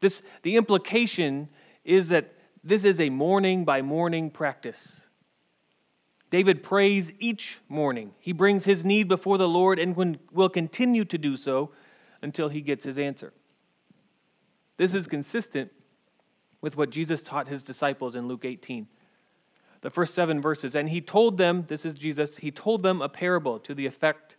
This, 0.00 0.22
the 0.42 0.56
implication 0.56 1.48
is 1.84 2.08
that 2.08 2.34
this 2.64 2.84
is 2.84 2.98
a 2.98 3.08
morning 3.08 3.64
by 3.64 3.82
morning 3.82 4.30
practice. 4.30 5.00
David 6.34 6.64
prays 6.64 7.12
each 7.20 7.60
morning. 7.68 8.10
He 8.18 8.32
brings 8.32 8.64
his 8.64 8.84
need 8.84 9.06
before 9.06 9.38
the 9.38 9.46
Lord 9.46 9.78
and 9.78 10.18
will 10.32 10.48
continue 10.48 11.04
to 11.04 11.16
do 11.16 11.36
so 11.36 11.70
until 12.22 12.48
he 12.48 12.60
gets 12.60 12.84
his 12.84 12.98
answer. 12.98 13.32
This 14.76 14.94
is 14.94 15.06
consistent 15.06 15.70
with 16.60 16.76
what 16.76 16.90
Jesus 16.90 17.22
taught 17.22 17.46
his 17.46 17.62
disciples 17.62 18.16
in 18.16 18.26
Luke 18.26 18.44
18. 18.44 18.88
The 19.82 19.90
first 19.90 20.12
seven 20.12 20.40
verses. 20.40 20.74
And 20.74 20.88
he 20.88 21.00
told 21.00 21.38
them, 21.38 21.66
this 21.68 21.84
is 21.84 21.94
Jesus, 21.94 22.38
he 22.38 22.50
told 22.50 22.82
them 22.82 23.00
a 23.00 23.08
parable 23.08 23.60
to 23.60 23.72
the 23.72 23.86
effect 23.86 24.36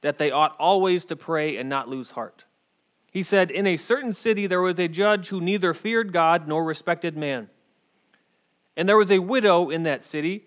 that 0.00 0.16
they 0.16 0.30
ought 0.30 0.56
always 0.58 1.04
to 1.04 1.16
pray 1.16 1.58
and 1.58 1.68
not 1.68 1.86
lose 1.86 2.12
heart. 2.12 2.44
He 3.10 3.22
said, 3.22 3.50
In 3.50 3.66
a 3.66 3.76
certain 3.76 4.14
city 4.14 4.46
there 4.46 4.62
was 4.62 4.78
a 4.78 4.88
judge 4.88 5.28
who 5.28 5.42
neither 5.42 5.74
feared 5.74 6.14
God 6.14 6.48
nor 6.48 6.64
respected 6.64 7.14
man. 7.14 7.50
And 8.74 8.88
there 8.88 8.96
was 8.96 9.12
a 9.12 9.18
widow 9.18 9.68
in 9.68 9.82
that 9.82 10.02
city 10.02 10.46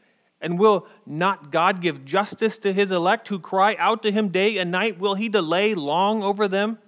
And 0.41 0.57
will 0.57 0.87
not 1.05 1.51
God 1.51 1.81
give 1.81 2.03
justice 2.03 2.57
to 2.59 2.73
his 2.73 2.91
elect 2.91 3.27
who 3.27 3.39
cry 3.39 3.75
out 3.77 4.01
to 4.03 4.11
him 4.11 4.29
day 4.29 4.57
and 4.57 4.71
night? 4.71 4.99
Will 4.99 5.13
he 5.13 5.29
delay 5.29 5.75
long 5.75 6.23
over 6.23 6.47
them? 6.47 6.79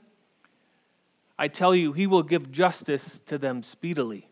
I 1.38 1.48
tell 1.48 1.76
you, 1.76 1.94
he 1.94 2.08
will 2.08 2.24
give 2.24 2.52
justice 2.52 3.22
to 3.28 3.38
them 3.38 3.62
speedily. 3.62 4.28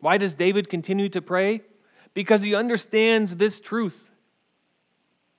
Why 0.00 0.18
does 0.18 0.34
David 0.34 0.68
continue 0.68 1.08
to 1.10 1.22
pray? 1.22 1.62
Because 2.12 2.42
he 2.42 2.54
understands 2.54 3.36
this 3.36 3.60
truth. 3.60 4.10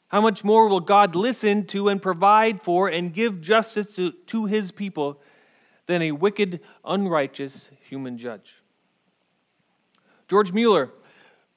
How 0.08 0.22
much 0.22 0.44
more 0.44 0.68
will 0.68 0.80
God 0.80 1.16
listen 1.16 1.66
to 1.68 1.90
and 1.90 2.02
provide 2.02 2.62
for 2.62 2.88
and 2.88 3.14
give 3.14 3.42
justice 3.42 3.96
to, 3.96 4.14
to 4.28 4.46
his 4.46 4.72
people 4.72 5.22
than 5.86 6.02
a 6.02 6.12
wicked, 6.12 6.62
unrighteous 6.86 7.72
human 7.90 8.18
judge? 8.18 8.56
George 10.28 10.54
Mueller 10.54 10.92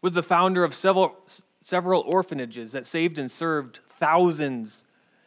was 0.03 0.13
the 0.13 0.23
founder 0.23 0.65
of 0.65 0.75
several, 0.75 1.17
several 1.61 2.03
orphanages 2.03 2.73
that 2.73 2.87
saved 2.87 3.19
and 3.19 3.31
served 3.31 3.81
thousands 3.99 4.85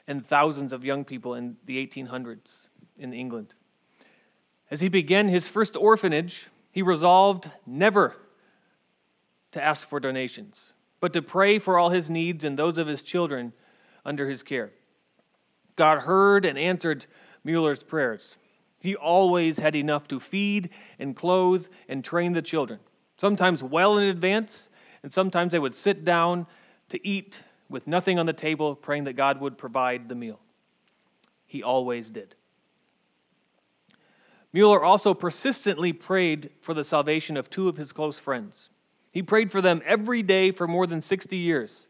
and 0.08 0.25
thousands 0.25 0.74
of 0.74 0.84
young 0.84 1.06
people 1.06 1.36
in 1.36 1.56
the 1.65 1.86
1800s 1.86 2.51
in 2.98 3.13
England. 3.13 3.53
As 4.72 4.82
he 4.82 4.89
began 4.89 5.27
his 5.27 5.48
first 5.48 5.75
orphanage, 5.75 6.48
he 6.72 6.82
resolved 6.82 7.50
never 7.65 8.15
to 9.51 9.63
ask 9.63 9.88
for 9.88 10.00
donations, 10.00 10.74
but 11.00 11.13
to 11.13 11.22
pray 11.22 11.60
for 11.60 11.77
all 11.77 11.89
his 11.89 12.10
needs 12.10 12.44
and 12.44 12.58
those 12.58 12.77
of 12.77 12.88
his 12.88 13.03
children 13.03 13.53
under 14.03 14.27
his 14.27 14.42
care. 14.42 14.72
God 15.75 16.00
heard 16.00 16.46
and 16.46 16.58
answered 16.58 17.06
Mueller's 17.44 17.84
prayers. 17.84 18.38
He 18.80 18.96
always 18.96 19.60
had 19.60 19.75
enough 19.75 20.08
to 20.10 20.20
feed 20.20 20.72
and 21.00 21.15
clothe 21.15 21.68
and 21.88 22.03
train 22.03 22.34
the 22.34 22.42
children 22.42 22.80
sometimes 23.24 23.63
well 23.63 23.98
in 24.00 24.03
advance, 24.03 24.68
and 25.01 25.10
sometimes 25.10 25.53
they 25.53 25.60
would 25.60 25.74
sit 25.74 26.03
down 26.03 26.46
to 26.89 27.08
eat 27.08 27.39
with 27.70 27.88
nothing 27.88 28.20
on 28.20 28.25
the 28.25 28.34
table, 28.34 28.75
praying 28.75 29.06
that 29.06 29.13
God 29.13 29.39
would 29.39 29.58
provide 29.58 30.10
the 30.10 30.15
meal. 30.15 30.42
He 31.46 31.63
always 31.63 32.10
did. 32.10 32.36
Mueller 34.51 34.84
also 34.84 35.13
persistently 35.13 35.94
prayed 35.94 36.50
for 36.60 36.74
the 36.74 36.84
salvation 36.84 37.38
of 37.38 37.50
two 37.50 37.70
of 37.70 37.77
his 37.77 37.94
close 37.94 38.20
friends. 38.20 38.70
He 39.13 39.24
prayed 39.24 39.53
for 39.53 39.62
them 39.62 39.82
every 39.86 40.22
day 40.22 40.51
for 40.51 40.68
more 40.68 40.86
than 40.86 41.00
60 41.00 41.38
years. 41.38 41.88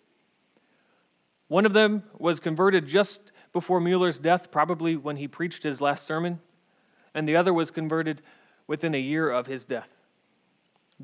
One 1.47 1.65
of 1.65 1.73
them 1.73 2.03
was 2.19 2.39
converted 2.39 2.85
just 2.85 3.31
before 3.53 3.81
Mueller's 3.81 4.19
death, 4.19 4.51
probably 4.51 4.95
when 4.95 5.17
he 5.17 5.27
preached 5.27 5.63
his 5.63 5.81
last 5.81 6.05
sermon, 6.05 6.41
and 7.15 7.27
the 7.27 7.35
other 7.35 7.55
was 7.55 7.71
converted 7.71 8.21
within 8.67 8.93
a 8.93 8.99
year 8.99 9.31
of 9.31 9.47
his 9.47 9.65
death. 9.65 9.89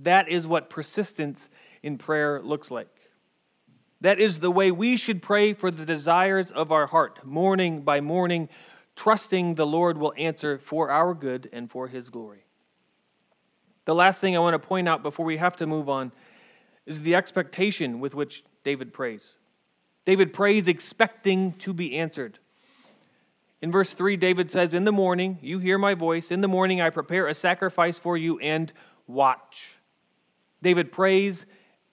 That 0.03 0.29
is 0.29 0.47
what 0.47 0.69
persistence 0.69 1.49
in 1.83 1.97
prayer 1.97 2.41
looks 2.41 2.71
like. 2.71 2.87
That 4.01 4.19
is 4.19 4.39
the 4.39 4.51
way 4.51 4.71
we 4.71 4.95
should 4.95 5.21
pray 5.21 5.53
for 5.53 5.71
the 5.71 5.85
desires 5.85 6.51
of 6.51 6.71
our 6.71 6.87
heart, 6.87 7.25
morning 7.25 7.81
by 7.81 7.99
morning, 7.99 8.47
trusting 8.95 9.55
the 9.55 9.65
Lord 9.65 9.97
will 9.97 10.13
answer 10.17 10.57
for 10.57 10.89
our 10.89 11.13
good 11.13 11.49
and 11.51 11.69
for 11.69 11.87
his 11.87 12.09
glory. 12.09 12.45
The 13.85 13.95
last 13.95 14.21
thing 14.21 14.35
I 14.35 14.39
want 14.39 14.61
to 14.61 14.67
point 14.67 14.87
out 14.87 15.03
before 15.03 15.25
we 15.25 15.37
have 15.37 15.57
to 15.57 15.67
move 15.67 15.89
on 15.89 16.11
is 16.85 17.01
the 17.01 17.15
expectation 17.15 17.99
with 17.99 18.15
which 18.15 18.43
David 18.63 18.93
prays. 18.93 19.33
David 20.05 20.33
prays 20.33 20.67
expecting 20.67 21.53
to 21.53 21.73
be 21.73 21.97
answered. 21.97 22.39
In 23.61 23.71
verse 23.71 23.93
3, 23.93 24.15
David 24.15 24.49
says, 24.49 24.73
In 24.73 24.85
the 24.85 24.91
morning, 24.91 25.39
you 25.41 25.59
hear 25.59 25.77
my 25.77 25.93
voice. 25.93 26.31
In 26.31 26.41
the 26.41 26.47
morning, 26.47 26.79
I 26.79 26.89
prepare 26.89 27.27
a 27.27 27.33
sacrifice 27.33 27.99
for 27.99 28.15
you 28.15 28.39
and 28.39 28.71
watch. 29.07 29.78
David 30.61 30.91
prays 30.91 31.45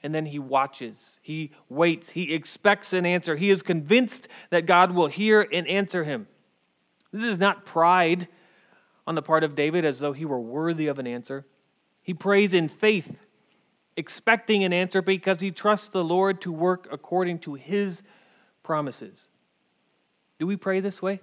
and 0.02 0.14
then 0.14 0.26
he 0.26 0.38
watches. 0.38 1.18
He 1.22 1.52
waits. 1.68 2.10
He 2.10 2.34
expects 2.34 2.92
an 2.92 3.06
answer. 3.06 3.36
He 3.36 3.50
is 3.50 3.62
convinced 3.62 4.28
that 4.50 4.66
God 4.66 4.92
will 4.92 5.08
hear 5.08 5.46
and 5.52 5.66
answer 5.66 6.04
him. 6.04 6.28
This 7.12 7.24
is 7.24 7.38
not 7.38 7.64
pride 7.64 8.28
on 9.06 9.14
the 9.14 9.22
part 9.22 9.44
of 9.44 9.54
David 9.54 9.84
as 9.84 9.98
though 9.98 10.12
he 10.12 10.24
were 10.24 10.40
worthy 10.40 10.86
of 10.86 10.98
an 10.98 11.06
answer. 11.06 11.46
He 12.02 12.14
prays 12.14 12.54
in 12.54 12.68
faith, 12.68 13.16
expecting 13.96 14.64
an 14.64 14.72
answer 14.72 15.02
because 15.02 15.40
he 15.40 15.50
trusts 15.50 15.88
the 15.88 16.04
Lord 16.04 16.40
to 16.42 16.52
work 16.52 16.88
according 16.92 17.40
to 17.40 17.54
his 17.54 18.02
promises. 18.62 19.28
Do 20.38 20.46
we 20.46 20.56
pray 20.56 20.80
this 20.80 21.00
way? 21.00 21.20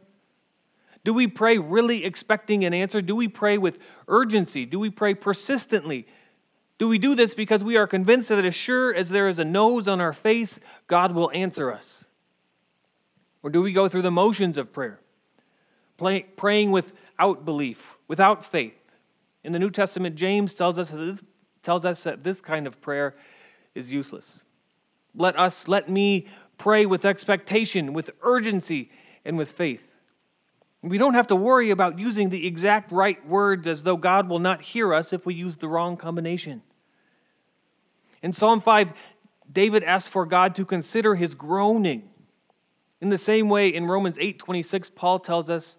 Do 1.04 1.14
we 1.14 1.28
pray 1.28 1.58
really 1.58 2.06
expecting 2.06 2.66
an 2.66 2.74
answer? 2.74 3.02
Do 3.02 3.16
we 3.16 3.28
pray 3.28 3.58
with 3.58 3.78
urgency? 4.08 4.66
Do 4.66 4.80
we 4.80 4.90
pray 4.90 5.14
persistently? 5.14 6.08
Do 6.84 6.90
we 6.90 6.98
do 6.98 7.16
this 7.16 7.34
because 7.34 7.64
we 7.64 7.78
are 7.78 7.88
convinced 7.88 8.28
that 8.28 8.44
as 8.44 8.54
sure 8.54 8.94
as 8.94 9.08
there 9.08 9.30
is 9.30 9.40
a 9.40 9.46
nose 9.46 9.88
on 9.88 10.02
our 10.02 10.12
face, 10.12 10.60
God 10.88 11.14
will 11.14 11.32
answer 11.34 11.72
us? 11.72 12.04
Or 13.42 13.50
do 13.50 13.62
we 13.62 13.72
go 13.72 13.88
through 13.88 14.02
the 14.02 14.12
motions 14.12 14.58
of 14.58 14.74
prayer, 14.74 15.00
praying 16.36 16.72
without 16.72 17.46
belief, 17.46 17.96
without 18.10 18.44
faith? 18.44 18.76
In 19.46 19.54
the 19.54 19.60
New 19.60 19.70
Testament, 19.70 20.18
James 20.18 20.54
tells 20.54 20.78
us, 20.78 20.90
this, 20.90 21.24
tells 21.62 21.86
us 21.86 22.04
that 22.04 22.22
this 22.22 22.42
kind 22.42 22.68
of 22.68 22.82
prayer 22.82 23.16
is 23.74 23.90
useless. 23.90 24.44
Let 25.16 25.40
us, 25.40 25.70
let 25.70 25.88
me 25.88 26.28
pray 26.58 26.86
with 26.86 27.06
expectation, 27.06 27.94
with 27.94 28.10
urgency, 28.24 28.92
and 29.24 29.38
with 29.38 29.54
faith. 29.54 29.88
We 30.82 30.98
don't 30.98 31.14
have 31.14 31.28
to 31.28 31.36
worry 31.38 31.70
about 31.70 31.98
using 31.98 32.28
the 32.28 32.46
exact 32.46 32.92
right 32.92 33.26
words 33.26 33.68
as 33.68 33.84
though 33.84 33.96
God 33.96 34.28
will 34.28 34.40
not 34.40 34.62
hear 34.62 34.94
us 34.94 35.14
if 35.14 35.26
we 35.26 35.34
use 35.34 35.56
the 35.56 35.70
wrong 35.70 35.96
combination. 35.96 36.62
In 38.24 38.32
Psalm 38.32 38.62
5, 38.62 38.94
David 39.52 39.84
asks 39.84 40.08
for 40.08 40.26
God 40.26 40.56
to 40.56 40.66
consider 40.66 41.14
his 41.14 41.36
groaning. 41.36 42.10
In 43.02 43.10
the 43.10 43.18
same 43.18 43.50
way, 43.50 43.68
in 43.68 43.86
Romans 43.86 44.18
8:26, 44.18 44.90
Paul 44.90 45.20
tells 45.20 45.50
us 45.50 45.78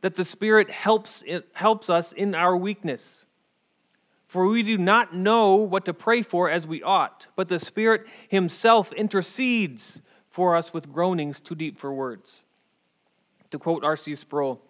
that 0.00 0.14
the 0.14 0.24
Spirit 0.24 0.70
helps, 0.70 1.24
helps 1.52 1.90
us 1.90 2.12
in 2.12 2.36
our 2.36 2.56
weakness. 2.56 3.24
For 4.28 4.46
we 4.46 4.62
do 4.62 4.78
not 4.78 5.14
know 5.14 5.56
what 5.56 5.84
to 5.84 5.92
pray 5.92 6.22
for 6.22 6.48
as 6.48 6.66
we 6.66 6.82
ought, 6.82 7.26
but 7.34 7.48
the 7.48 7.58
Spirit 7.58 8.06
Himself 8.28 8.92
intercedes 8.92 10.00
for 10.30 10.56
us 10.56 10.72
with 10.72 10.90
groanings 10.92 11.40
too 11.40 11.56
deep 11.56 11.78
for 11.78 11.92
words. 11.92 12.42
To 13.50 13.58
quote 13.58 13.84
R.C. 13.84 14.14
Sproul, 14.14 14.62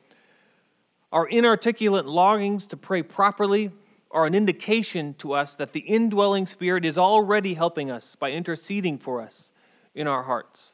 our 1.12 1.28
inarticulate 1.28 2.06
longings 2.06 2.66
to 2.68 2.76
pray 2.76 3.02
properly 3.02 3.70
are 4.12 4.26
an 4.26 4.34
indication 4.34 5.14
to 5.14 5.32
us 5.32 5.56
that 5.56 5.72
the 5.72 5.80
indwelling 5.80 6.46
Spirit 6.46 6.84
is 6.84 6.98
already 6.98 7.54
helping 7.54 7.90
us 7.90 8.14
by 8.14 8.30
interceding 8.30 8.98
for 8.98 9.20
us 9.20 9.50
in 9.94 10.06
our 10.06 10.22
hearts, 10.22 10.72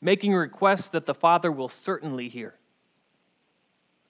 making 0.00 0.32
requests 0.32 0.88
that 0.88 1.06
the 1.06 1.14
Father 1.14 1.52
will 1.52 1.68
certainly 1.68 2.28
hear. 2.28 2.54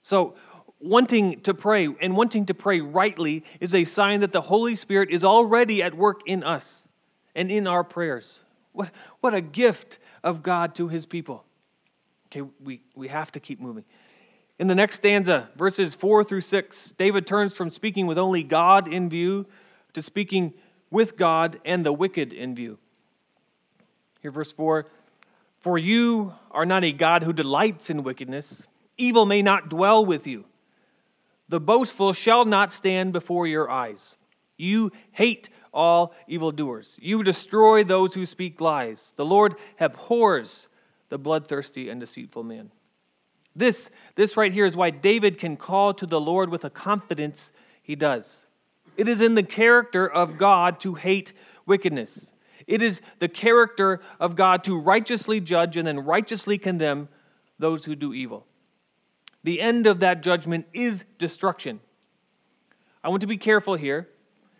So, 0.01 0.35
wanting 0.79 1.41
to 1.41 1.53
pray 1.53 1.87
and 2.01 2.17
wanting 2.17 2.47
to 2.47 2.53
pray 2.53 2.81
rightly 2.81 3.43
is 3.59 3.75
a 3.75 3.85
sign 3.85 4.21
that 4.21 4.31
the 4.31 4.41
Holy 4.41 4.75
Spirit 4.75 5.11
is 5.11 5.23
already 5.23 5.83
at 5.83 5.95
work 5.95 6.21
in 6.25 6.43
us 6.43 6.87
and 7.35 7.51
in 7.51 7.67
our 7.67 7.83
prayers. 7.83 8.39
What, 8.73 8.89
what 9.19 9.33
a 9.33 9.41
gift 9.41 9.99
of 10.23 10.43
God 10.43 10.75
to 10.75 10.87
his 10.87 11.05
people. 11.05 11.45
Okay, 12.27 12.49
we, 12.63 12.81
we 12.95 13.09
have 13.09 13.31
to 13.33 13.39
keep 13.39 13.59
moving. 13.59 13.83
In 14.61 14.67
the 14.67 14.75
next 14.75 14.97
stanza, 14.97 15.49
verses 15.55 15.95
4 15.95 16.23
through 16.23 16.41
6, 16.41 16.93
David 16.95 17.25
turns 17.25 17.57
from 17.57 17.71
speaking 17.71 18.05
with 18.05 18.19
only 18.19 18.43
God 18.43 18.87
in 18.87 19.09
view 19.09 19.47
to 19.93 20.03
speaking 20.03 20.53
with 20.91 21.17
God 21.17 21.59
and 21.65 21.83
the 21.83 21.91
wicked 21.91 22.31
in 22.31 22.53
view. 22.53 22.77
Here, 24.21 24.29
verse 24.29 24.51
4 24.51 24.85
For 25.61 25.79
you 25.79 26.35
are 26.51 26.67
not 26.67 26.83
a 26.83 26.91
God 26.91 27.23
who 27.23 27.33
delights 27.33 27.89
in 27.89 28.03
wickedness, 28.03 28.67
evil 28.99 29.25
may 29.25 29.41
not 29.41 29.67
dwell 29.67 30.05
with 30.05 30.27
you. 30.27 30.45
The 31.49 31.59
boastful 31.59 32.13
shall 32.13 32.45
not 32.45 32.71
stand 32.71 33.13
before 33.13 33.47
your 33.47 33.67
eyes. 33.67 34.15
You 34.57 34.91
hate 35.11 35.49
all 35.73 36.13
evildoers. 36.27 36.99
You 37.01 37.23
destroy 37.23 37.83
those 37.83 38.13
who 38.13 38.27
speak 38.27 38.61
lies. 38.61 39.11
The 39.15 39.25
Lord 39.25 39.55
abhors 39.79 40.67
the 41.09 41.17
bloodthirsty 41.17 41.89
and 41.89 41.99
deceitful 41.99 42.43
man. 42.43 42.69
This, 43.55 43.89
this 44.15 44.37
right 44.37 44.53
here 44.53 44.65
is 44.65 44.75
why 44.75 44.89
David 44.89 45.37
can 45.37 45.57
call 45.57 45.93
to 45.95 46.05
the 46.05 46.19
Lord 46.19 46.49
with 46.49 46.63
a 46.63 46.69
confidence 46.69 47.51
he 47.81 47.95
does. 47.95 48.45
It 48.97 49.07
is 49.07 49.21
in 49.21 49.35
the 49.35 49.43
character 49.43 50.09
of 50.09 50.37
God 50.37 50.79
to 50.81 50.93
hate 50.93 51.33
wickedness. 51.65 52.31
It 52.67 52.81
is 52.81 53.01
the 53.19 53.27
character 53.27 53.99
of 54.19 54.35
God 54.35 54.63
to 54.65 54.79
righteously 54.79 55.39
judge 55.39 55.77
and 55.77 55.87
then 55.87 55.99
righteously 55.99 56.57
condemn 56.57 57.09
those 57.59 57.85
who 57.85 57.95
do 57.95 58.13
evil. 58.13 58.45
The 59.43 59.59
end 59.59 59.87
of 59.87 59.99
that 60.01 60.21
judgment 60.21 60.67
is 60.73 61.03
destruction. 61.17 61.79
I 63.03 63.09
want 63.09 63.21
to 63.21 63.27
be 63.27 63.37
careful 63.37 63.75
here 63.75 64.07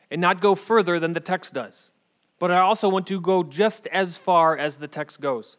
and 0.10 0.20
not 0.20 0.42
go 0.42 0.56
further 0.56 1.00
than 1.00 1.14
the 1.14 1.20
text 1.20 1.54
does, 1.54 1.92
but 2.40 2.52
I 2.52 2.60
also 2.60 2.90
want 2.90 3.08
to 3.08 3.22
go 3.22 3.44
just 3.44 3.88
as 3.88 4.18
far 4.18 4.58
as 4.58 4.78
the 4.78 4.88
text 4.88 5.22
goes. 5.22 5.58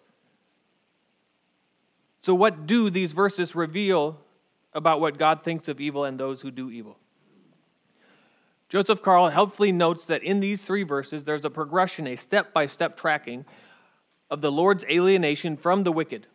So, 2.23 2.35
what 2.35 2.67
do 2.67 2.89
these 2.89 3.13
verses 3.13 3.55
reveal 3.55 4.19
about 4.73 5.01
what 5.01 5.19
God 5.19 5.43
thinks 5.43 5.69
of 5.69 5.81
evil 5.81 6.05
and 6.05 6.19
those 6.19 6.41
who 6.41 6.51
do 6.51 6.71
evil? 6.71 6.97
Joseph 8.69 9.03
Carl 9.03 9.29
helpfully 9.29 9.71
notes 9.71 10.07
that 10.07 10.23
in 10.23 10.41
these 10.41 10.63
three 10.63 10.83
verses, 10.83 11.25
there's 11.25 11.45
a 11.45 11.51
progression, 11.51 12.07
a 12.07 12.17
step 12.17 12.55
by 12.55 12.67
step 12.67 12.97
tracking 12.97 13.45
of 14.31 14.41
the 14.41 14.51
Lord's 14.51 14.85
alienation 14.85 15.59
from 15.59 15.83
the 15.83 15.93
wicked, 15.93 16.27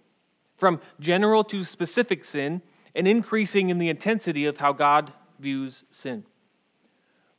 from 0.55 0.79
general 0.99 1.43
to 1.45 1.63
specific 1.63 2.23
sin, 2.23 2.61
and 2.93 3.07
increasing 3.07 3.69
in 3.69 3.79
the 3.79 3.89
intensity 3.89 4.45
of 4.45 4.57
how 4.57 4.71
God 4.71 5.13
views 5.39 5.83
sin. 5.89 6.25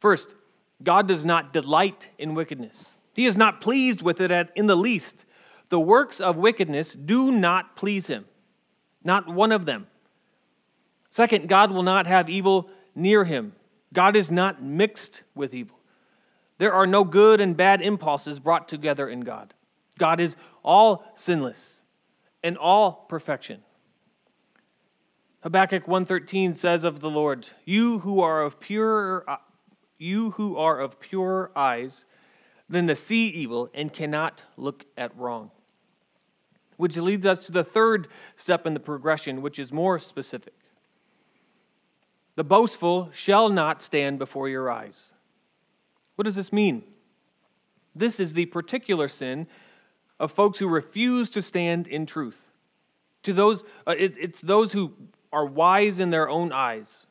First, 0.01 0.35
God 0.83 1.07
does 1.07 1.25
not 1.25 1.53
delight 1.53 2.11
in 2.19 2.35
wickedness. 2.35 2.87
He 3.15 3.27
is 3.27 3.37
not 3.37 3.61
pleased 3.61 4.03
with 4.03 4.21
it 4.21 4.51
in 4.57 4.67
the 4.67 4.77
least. 4.77 5.25
The 5.69 5.81
works 5.81 6.21
of 6.21 6.37
wickedness 6.37 6.93
do 6.93 7.31
not 7.31 7.77
please 7.77 8.07
him. 8.07 8.25
Not 9.03 9.29
one 9.29 9.53
of 9.53 9.67
them. 9.67 9.87
Second, 11.11 11.49
God 11.49 11.71
will 11.71 11.83
not 11.83 12.07
have 12.07 12.29
evil 12.29 12.71
near 12.95 13.25
him. 13.25 13.55
God 13.93 14.17
is 14.17 14.31
not 14.31 14.63
mixed 14.63 15.23
with 15.35 15.55
evil. 15.55 15.79
There 16.59 16.73
are 16.73 16.87
no 16.87 17.05
good 17.05 17.41
and 17.41 17.57
bad 17.57 17.81
impulses 17.81 18.41
brought 18.41 18.69
together 18.69 19.09
in 19.09 19.21
God. 19.21 19.55
God 19.99 20.21
is 20.21 20.37
all 20.63 21.05
sinless 21.15 21.81
and 22.43 22.59
all 22.59 23.07
perfection. 23.09 23.63
Habakkuk 25.43 25.87
1:13 25.87 26.55
says 26.55 26.85
of 26.85 27.01
the 27.01 27.11
Lord, 27.11 27.47
"You 27.65 28.01
who 28.01 28.21
are 28.21 28.43
of 28.43 28.59
pure 28.59 29.25
uh, 29.29 29.37
you 29.97 30.33
who 30.33 30.57
are 30.57 30.81
of 30.81 31.01
pure 31.01 31.51
eyes, 31.57 32.05
then 32.69 32.87
the 32.87 32.97
see 32.97 33.29
evil 33.29 33.71
and 33.73 33.93
cannot 33.93 34.43
look 34.57 34.85
at 34.97 35.17
wrong." 35.17 35.51
Which 36.79 36.97
leads 36.97 37.27
us 37.27 37.45
to 37.45 37.53
the 37.53 37.65
third 37.65 38.09
step 38.37 38.67
in 38.67 38.73
the 38.73 38.81
progression, 38.81 39.43
which 39.43 39.59
is 39.59 39.71
more 39.71 39.99
specific. 39.99 40.55
The 42.37 42.45
boastful 42.45 43.11
shall 43.13 43.51
not 43.51 43.83
stand 43.83 44.19
before 44.19 44.49
your 44.49 44.71
eyes. 44.71 45.13
What 46.15 46.25
does 46.25 46.37
this 46.37 46.53
mean? 46.53 46.85
This 47.95 48.21
is 48.21 48.33
the 48.33 48.47
particular 48.47 49.09
sin 49.09 49.49
of 50.21 50.31
folks 50.31 50.59
who 50.59 50.69
refuse 50.69 51.29
to 51.31 51.43
stand 51.43 51.89
in 51.89 52.07
truth. 52.07 52.45
To 53.25 53.33
those, 53.33 53.65
uh, 53.87 53.95
it, 53.99 54.17
it's 54.17 54.41
those 54.41 54.73
who 54.73 54.93
are 55.33 55.45
wise 55.45 55.99
in 55.99 56.11
their 56.11 56.29
own 56.29 56.53
eyes, 56.53 57.07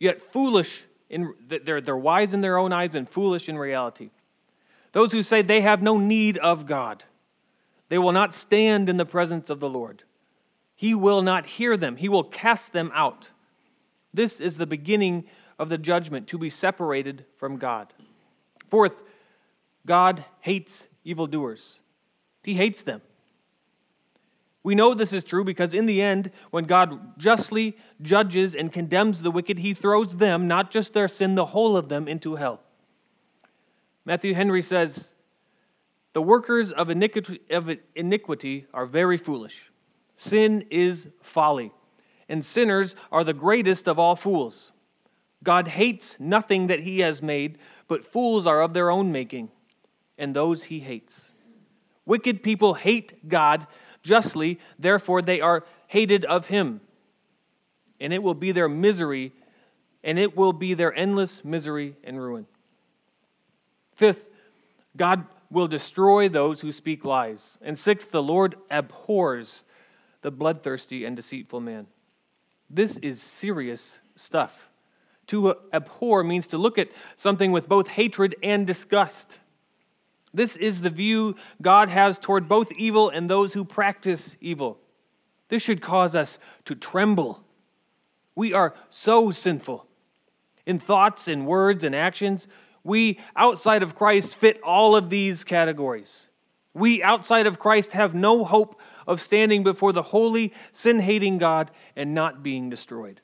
yet 0.00 0.20
foolish 0.20 0.84
in 1.10 1.34
they're, 1.46 1.82
they're 1.82 1.96
wise 1.96 2.32
in 2.32 2.40
their 2.40 2.56
own 2.56 2.72
eyes 2.72 2.94
and 2.94 3.06
foolish 3.06 3.50
in 3.50 3.58
reality. 3.58 4.10
Those 4.92 5.12
who 5.12 5.22
say 5.22 5.42
they 5.42 5.60
have 5.60 5.82
no 5.82 5.98
need 5.98 6.38
of 6.38 6.66
God. 6.66 7.04
They 7.92 7.98
will 7.98 8.12
not 8.12 8.32
stand 8.32 8.88
in 8.88 8.96
the 8.96 9.04
presence 9.04 9.50
of 9.50 9.60
the 9.60 9.68
Lord. 9.68 10.04
He 10.74 10.94
will 10.94 11.20
not 11.20 11.44
hear 11.44 11.76
them, 11.76 11.96
He 11.96 12.08
will 12.08 12.24
cast 12.24 12.72
them 12.72 12.90
out. 12.94 13.28
This 14.14 14.40
is 14.40 14.56
the 14.56 14.66
beginning 14.66 15.24
of 15.58 15.68
the 15.68 15.76
judgment 15.76 16.26
to 16.28 16.38
be 16.38 16.48
separated 16.48 17.26
from 17.36 17.58
God. 17.58 17.92
Fourth, 18.70 19.02
God 19.84 20.24
hates 20.40 20.88
evildoers, 21.04 21.80
He 22.42 22.54
hates 22.54 22.80
them. 22.80 23.02
We 24.62 24.74
know 24.74 24.94
this 24.94 25.12
is 25.12 25.22
true 25.22 25.44
because 25.44 25.74
in 25.74 25.84
the 25.84 26.00
end, 26.00 26.30
when 26.50 26.64
God 26.64 27.18
justly 27.18 27.76
judges 28.00 28.54
and 28.54 28.72
condemns 28.72 29.20
the 29.20 29.30
wicked, 29.30 29.58
he 29.58 29.74
throws 29.74 30.16
them, 30.16 30.48
not 30.48 30.70
just 30.70 30.94
their 30.94 31.08
sin, 31.08 31.34
the 31.34 31.44
whole 31.44 31.76
of 31.76 31.90
them, 31.90 32.08
into 32.08 32.36
hell. 32.36 32.62
Matthew 34.06 34.32
Henry 34.32 34.62
says, 34.62 35.11
the 36.12 36.22
workers 36.22 36.72
of 36.72 36.90
iniquity, 36.90 38.66
are 38.72 38.86
very 38.86 39.16
foolish. 39.16 39.70
Sin 40.16 40.66
is 40.70 41.08
folly, 41.20 41.72
and 42.28 42.44
sinners 42.44 42.94
are 43.10 43.24
the 43.24 43.32
greatest 43.32 43.88
of 43.88 43.98
all 43.98 44.14
fools. 44.16 44.72
God 45.42 45.66
hates 45.68 46.16
nothing 46.20 46.68
that 46.68 46.80
he 46.80 47.00
has 47.00 47.20
made, 47.22 47.58
but 47.88 48.04
fools 48.04 48.46
are 48.46 48.62
of 48.62 48.74
their 48.74 48.90
own 48.90 49.10
making, 49.10 49.50
and 50.18 50.34
those 50.34 50.64
he 50.64 50.80
hates. 50.80 51.24
Wicked 52.04 52.42
people 52.42 52.74
hate 52.74 53.28
God 53.28 53.66
justly, 54.02 54.58
therefore 54.78 55.22
they 55.22 55.40
are 55.40 55.64
hated 55.86 56.24
of 56.24 56.46
him. 56.46 56.80
And 58.00 58.12
it 58.12 58.22
will 58.22 58.34
be 58.34 58.52
their 58.52 58.68
misery, 58.68 59.32
and 60.04 60.18
it 60.18 60.36
will 60.36 60.52
be 60.52 60.74
their 60.74 60.94
endless 60.94 61.44
misery 61.44 61.96
and 62.04 62.20
ruin. 62.20 62.46
Fifth, 63.94 64.24
God 64.96 65.24
will 65.52 65.68
destroy 65.68 66.28
those 66.28 66.60
who 66.60 66.72
speak 66.72 67.04
lies. 67.04 67.58
And 67.60 67.78
sixth, 67.78 68.10
the 68.10 68.22
Lord 68.22 68.56
abhors 68.70 69.64
the 70.22 70.30
bloodthirsty 70.30 71.04
and 71.04 71.14
deceitful 71.14 71.60
man. 71.60 71.86
This 72.70 72.96
is 72.98 73.20
serious 73.20 73.98
stuff. 74.16 74.70
To 75.28 75.54
abhor 75.72 76.24
means 76.24 76.46
to 76.48 76.58
look 76.58 76.78
at 76.78 76.88
something 77.16 77.52
with 77.52 77.68
both 77.68 77.88
hatred 77.88 78.34
and 78.42 78.66
disgust. 78.66 79.38
This 80.34 80.56
is 80.56 80.80
the 80.80 80.90
view 80.90 81.36
God 81.60 81.90
has 81.90 82.18
toward 82.18 82.48
both 82.48 82.72
evil 82.72 83.10
and 83.10 83.28
those 83.28 83.52
who 83.52 83.64
practice 83.64 84.36
evil. 84.40 84.78
This 85.48 85.62
should 85.62 85.82
cause 85.82 86.16
us 86.16 86.38
to 86.64 86.74
tremble. 86.74 87.44
We 88.34 88.54
are 88.54 88.74
so 88.88 89.30
sinful. 89.30 89.86
In 90.64 90.78
thoughts 90.78 91.28
and 91.28 91.46
words 91.46 91.84
and 91.84 91.94
actions, 91.94 92.46
we 92.84 93.20
outside 93.36 93.82
of 93.82 93.94
Christ 93.94 94.36
fit 94.36 94.60
all 94.62 94.96
of 94.96 95.10
these 95.10 95.44
categories. 95.44 96.26
We 96.74 97.02
outside 97.02 97.46
of 97.46 97.58
Christ 97.58 97.92
have 97.92 98.14
no 98.14 98.44
hope 98.44 98.80
of 99.06 99.20
standing 99.20 99.62
before 99.62 99.92
the 99.92 100.02
holy, 100.02 100.52
sin 100.72 101.00
hating 101.00 101.38
God 101.38 101.70
and 101.96 102.14
not 102.14 102.42
being 102.42 102.70
destroyed. 102.70 103.20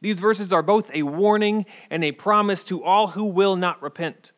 These 0.00 0.18
verses 0.18 0.52
are 0.52 0.62
both 0.62 0.90
a 0.92 1.02
warning 1.02 1.66
and 1.90 2.04
a 2.04 2.12
promise 2.12 2.62
to 2.64 2.84
all 2.84 3.08
who 3.08 3.24
will 3.24 3.56
not 3.56 3.82
repent. 3.82 4.32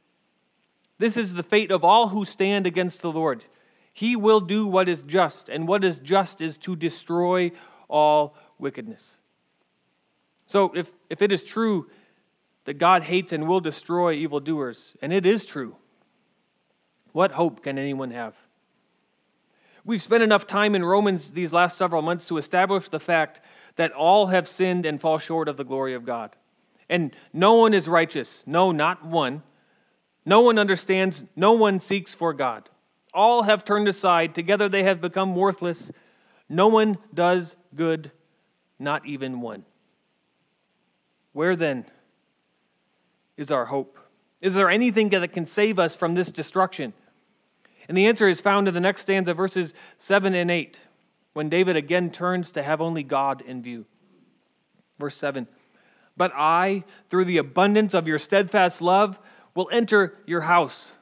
This 0.98 1.16
is 1.16 1.34
the 1.34 1.42
fate 1.42 1.70
of 1.70 1.84
all 1.84 2.08
who 2.08 2.24
stand 2.24 2.66
against 2.66 3.02
the 3.02 3.12
Lord. 3.12 3.44
He 3.92 4.16
will 4.16 4.40
do 4.40 4.66
what 4.66 4.88
is 4.88 5.02
just, 5.02 5.48
and 5.48 5.66
what 5.66 5.84
is 5.84 5.98
just 5.98 6.40
is 6.40 6.56
to 6.58 6.76
destroy 6.76 7.52
all 7.88 8.36
wickedness. 8.58 9.16
So, 10.46 10.72
if, 10.74 10.90
if 11.08 11.22
it 11.22 11.32
is 11.32 11.42
true 11.42 11.88
that 12.64 12.78
God 12.78 13.02
hates 13.04 13.32
and 13.32 13.48
will 13.48 13.60
destroy 13.60 14.12
evildoers, 14.14 14.94
and 15.00 15.12
it 15.12 15.26
is 15.26 15.44
true, 15.44 15.76
what 17.12 17.32
hope 17.32 17.62
can 17.62 17.78
anyone 17.78 18.10
have? 18.10 18.34
We've 19.84 20.02
spent 20.02 20.22
enough 20.22 20.46
time 20.46 20.74
in 20.74 20.84
Romans 20.84 21.30
these 21.30 21.52
last 21.52 21.78
several 21.78 22.02
months 22.02 22.26
to 22.26 22.36
establish 22.36 22.88
the 22.88 23.00
fact 23.00 23.40
that 23.76 23.92
all 23.92 24.26
have 24.26 24.46
sinned 24.46 24.84
and 24.84 25.00
fall 25.00 25.18
short 25.18 25.48
of 25.48 25.56
the 25.56 25.64
glory 25.64 25.94
of 25.94 26.04
God. 26.04 26.36
And 26.88 27.14
no 27.32 27.54
one 27.54 27.72
is 27.72 27.88
righteous. 27.88 28.44
No, 28.46 28.72
not 28.72 29.04
one. 29.04 29.42
No 30.26 30.42
one 30.42 30.58
understands. 30.58 31.24
No 31.34 31.52
one 31.52 31.80
seeks 31.80 32.14
for 32.14 32.34
God. 32.34 32.68
All 33.14 33.44
have 33.44 33.64
turned 33.64 33.88
aside. 33.88 34.34
Together 34.34 34.68
they 34.68 34.82
have 34.82 35.00
become 35.00 35.34
worthless. 35.34 35.90
No 36.48 36.68
one 36.68 36.98
does 37.14 37.56
good, 37.74 38.10
not 38.78 39.06
even 39.06 39.40
one. 39.40 39.64
Where 41.32 41.56
then 41.56 41.86
is 43.40 43.50
our 43.50 43.64
hope? 43.64 43.98
Is 44.40 44.54
there 44.54 44.70
anything 44.70 45.08
that 45.10 45.32
can 45.32 45.46
save 45.46 45.78
us 45.78 45.96
from 45.96 46.14
this 46.14 46.30
destruction? 46.30 46.92
And 47.88 47.96
the 47.96 48.06
answer 48.06 48.28
is 48.28 48.40
found 48.40 48.68
in 48.68 48.74
the 48.74 48.80
next 48.80 49.02
stanza, 49.02 49.34
verses 49.34 49.74
7 49.98 50.34
and 50.34 50.50
8, 50.50 50.78
when 51.32 51.48
David 51.48 51.76
again 51.76 52.10
turns 52.10 52.52
to 52.52 52.62
have 52.62 52.80
only 52.80 53.02
God 53.02 53.40
in 53.40 53.62
view. 53.62 53.86
Verse 54.98 55.16
7 55.16 55.48
But 56.16 56.32
I, 56.34 56.84
through 57.08 57.24
the 57.24 57.38
abundance 57.38 57.94
of 57.94 58.06
your 58.06 58.18
steadfast 58.18 58.80
love, 58.80 59.18
will 59.54 59.68
enter 59.72 60.16
your 60.26 60.42
house. 60.42 60.92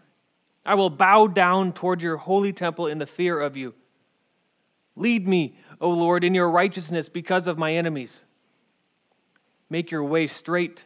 I 0.64 0.74
will 0.74 0.90
bow 0.90 1.26
down 1.26 1.72
toward 1.72 2.02
your 2.02 2.16
holy 2.16 2.52
temple 2.52 2.86
in 2.86 2.98
the 2.98 3.06
fear 3.06 3.40
of 3.40 3.56
you. 3.56 3.74
Lead 4.96 5.28
me, 5.28 5.56
O 5.80 5.90
Lord, 5.90 6.24
in 6.24 6.34
your 6.34 6.50
righteousness 6.50 7.08
because 7.08 7.46
of 7.46 7.58
my 7.58 7.74
enemies. 7.74 8.24
Make 9.70 9.90
your 9.90 10.04
way 10.04 10.26
straight 10.26 10.84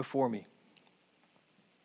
before 0.00 0.30
me. 0.30 0.46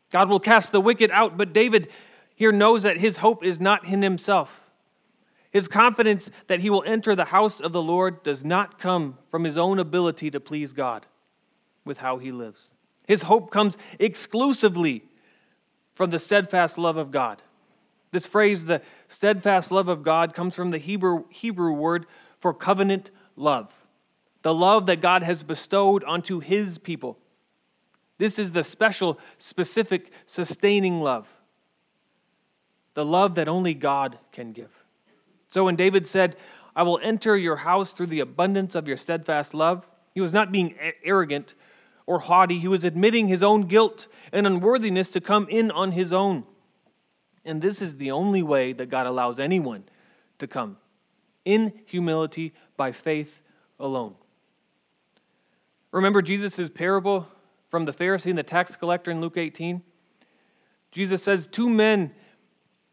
God 0.09 0.29
will 0.29 0.39
cast 0.39 0.71
the 0.71 0.79
wicked 0.79 1.11
out, 1.11 1.35
but 1.35 1.51
David 1.51 1.89
here 2.33 2.53
knows 2.53 2.83
that 2.83 2.95
his 2.95 3.17
hope 3.17 3.43
is 3.43 3.59
not 3.59 3.83
in 3.83 4.01
himself. 4.01 4.71
His 5.51 5.67
confidence 5.67 6.31
that 6.47 6.61
he 6.61 6.69
will 6.69 6.85
enter 6.85 7.13
the 7.13 7.25
house 7.25 7.59
of 7.59 7.73
the 7.73 7.81
Lord 7.81 8.23
does 8.23 8.41
not 8.41 8.79
come 8.79 9.17
from 9.29 9.43
his 9.43 9.57
own 9.57 9.79
ability 9.79 10.31
to 10.31 10.39
please 10.39 10.71
God 10.71 11.05
with 11.83 11.97
how 11.97 12.17
he 12.17 12.31
lives. 12.31 12.67
His 13.05 13.23
hope 13.23 13.51
comes 13.51 13.75
exclusively 13.99 15.03
from 15.93 16.11
the 16.11 16.19
steadfast 16.19 16.77
love 16.77 16.95
of 16.95 17.11
God. 17.11 17.41
This 18.11 18.25
phrase, 18.25 18.63
the 18.63 18.81
steadfast 19.09 19.71
love 19.71 19.89
of 19.89 20.03
God, 20.03 20.33
comes 20.33 20.55
from 20.55 20.71
the 20.71 20.77
Hebrew, 20.77 21.25
Hebrew 21.27 21.73
word 21.73 22.05
for 22.39 22.53
covenant 22.53 23.11
love, 23.35 23.75
the 24.41 24.53
love 24.53 24.85
that 24.85 25.01
God 25.01 25.21
has 25.23 25.43
bestowed 25.43 26.05
onto 26.05 26.39
his 26.39 26.77
people. 26.77 27.19
This 28.17 28.39
is 28.39 28.51
the 28.51 28.63
special, 28.63 29.19
specific, 29.37 30.11
sustaining 30.25 31.01
love 31.01 31.27
the 32.95 33.05
love 33.05 33.35
that 33.35 33.47
only 33.47 33.73
God 33.73 34.17
can 34.31 34.51
give. 34.51 34.71
So 35.49 35.65
when 35.65 35.75
David 35.75 36.07
said, 36.07 36.35
I 36.75 36.83
will 36.83 36.99
enter 37.03 37.37
your 37.37 37.57
house 37.57 37.93
through 37.93 38.07
the 38.07 38.21
abundance 38.21 38.73
of 38.73 38.87
your 38.87 38.97
steadfast 38.97 39.53
love, 39.53 39.85
he 40.13 40.21
was 40.21 40.33
not 40.33 40.51
being 40.51 40.75
arrogant 41.03 41.53
or 42.05 42.19
haughty. 42.19 42.57
He 42.57 42.67
was 42.67 42.83
admitting 42.83 43.27
his 43.27 43.43
own 43.43 43.63
guilt 43.63 44.07
and 44.31 44.47
unworthiness 44.47 45.09
to 45.11 45.21
come 45.21 45.47
in 45.49 45.71
on 45.71 45.91
his 45.91 46.11
own. 46.11 46.45
And 47.43 47.61
this 47.61 47.81
is 47.81 47.97
the 47.97 48.11
only 48.11 48.41
way 48.41 48.73
that 48.73 48.89
God 48.89 49.05
allows 49.05 49.39
anyone 49.39 49.83
to 50.39 50.47
come 50.47 50.77
in 51.43 51.73
humility 51.85 52.53
by 52.75 52.91
faith 52.91 53.41
alone. 53.79 54.15
Remember 55.91 56.21
Jesus' 56.21 56.69
parable 56.69 57.27
from 57.69 57.85
the 57.85 57.93
Pharisee 57.93 58.29
and 58.29 58.37
the 58.37 58.43
tax 58.43 58.75
collector 58.75 59.11
in 59.11 59.21
Luke 59.21 59.37
18? 59.37 59.81
Jesus 60.91 61.21
says, 61.23 61.47
Two 61.47 61.69
men 61.69 62.11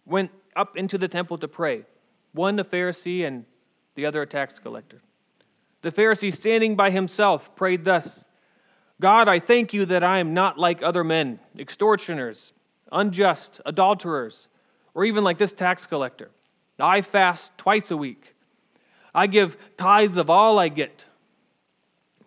went 0.05 0.31
up 0.57 0.77
into 0.77 0.99
the 0.99 1.09
temple 1.09 1.39
to 1.39 1.49
pray, 1.49 1.85
one 2.33 2.59
a 2.59 2.65
Pharisee 2.65 3.27
and 3.27 3.45
the 3.95 4.07
other 4.07 4.23
a 4.23 4.27
tax 4.27 4.59
collector. 4.59 5.01
The 5.83 5.93
Pharisee, 5.93 6.33
standing 6.33 6.77
by 6.77 6.91
himself, 6.91 7.55
prayed 7.57 7.85
thus 7.85 8.25
God, 9.01 9.29
I 9.29 9.41
thank 9.41 9.75
you 9.75 9.85
that 9.87 10.05
I 10.05 10.19
am 10.19 10.33
not 10.33 10.59
like 10.59 10.81
other 10.81 11.03
men, 11.03 11.41
extortioners, 11.59 12.53
unjust, 12.93 13.61
adulterers, 13.67 14.47
or 14.95 15.05
even 15.05 15.25
like 15.25 15.39
this 15.39 15.53
tax 15.53 15.87
collector. 15.87 16.31
I 16.79 17.03
fast 17.03 17.51
twice 17.59 17.91
a 17.91 17.97
week. 17.97 18.37
I 19.15 19.27
give 19.27 19.57
tithes 19.77 20.17
of 20.17 20.31
all 20.31 20.59
I 20.59 20.69
get. 20.69 21.07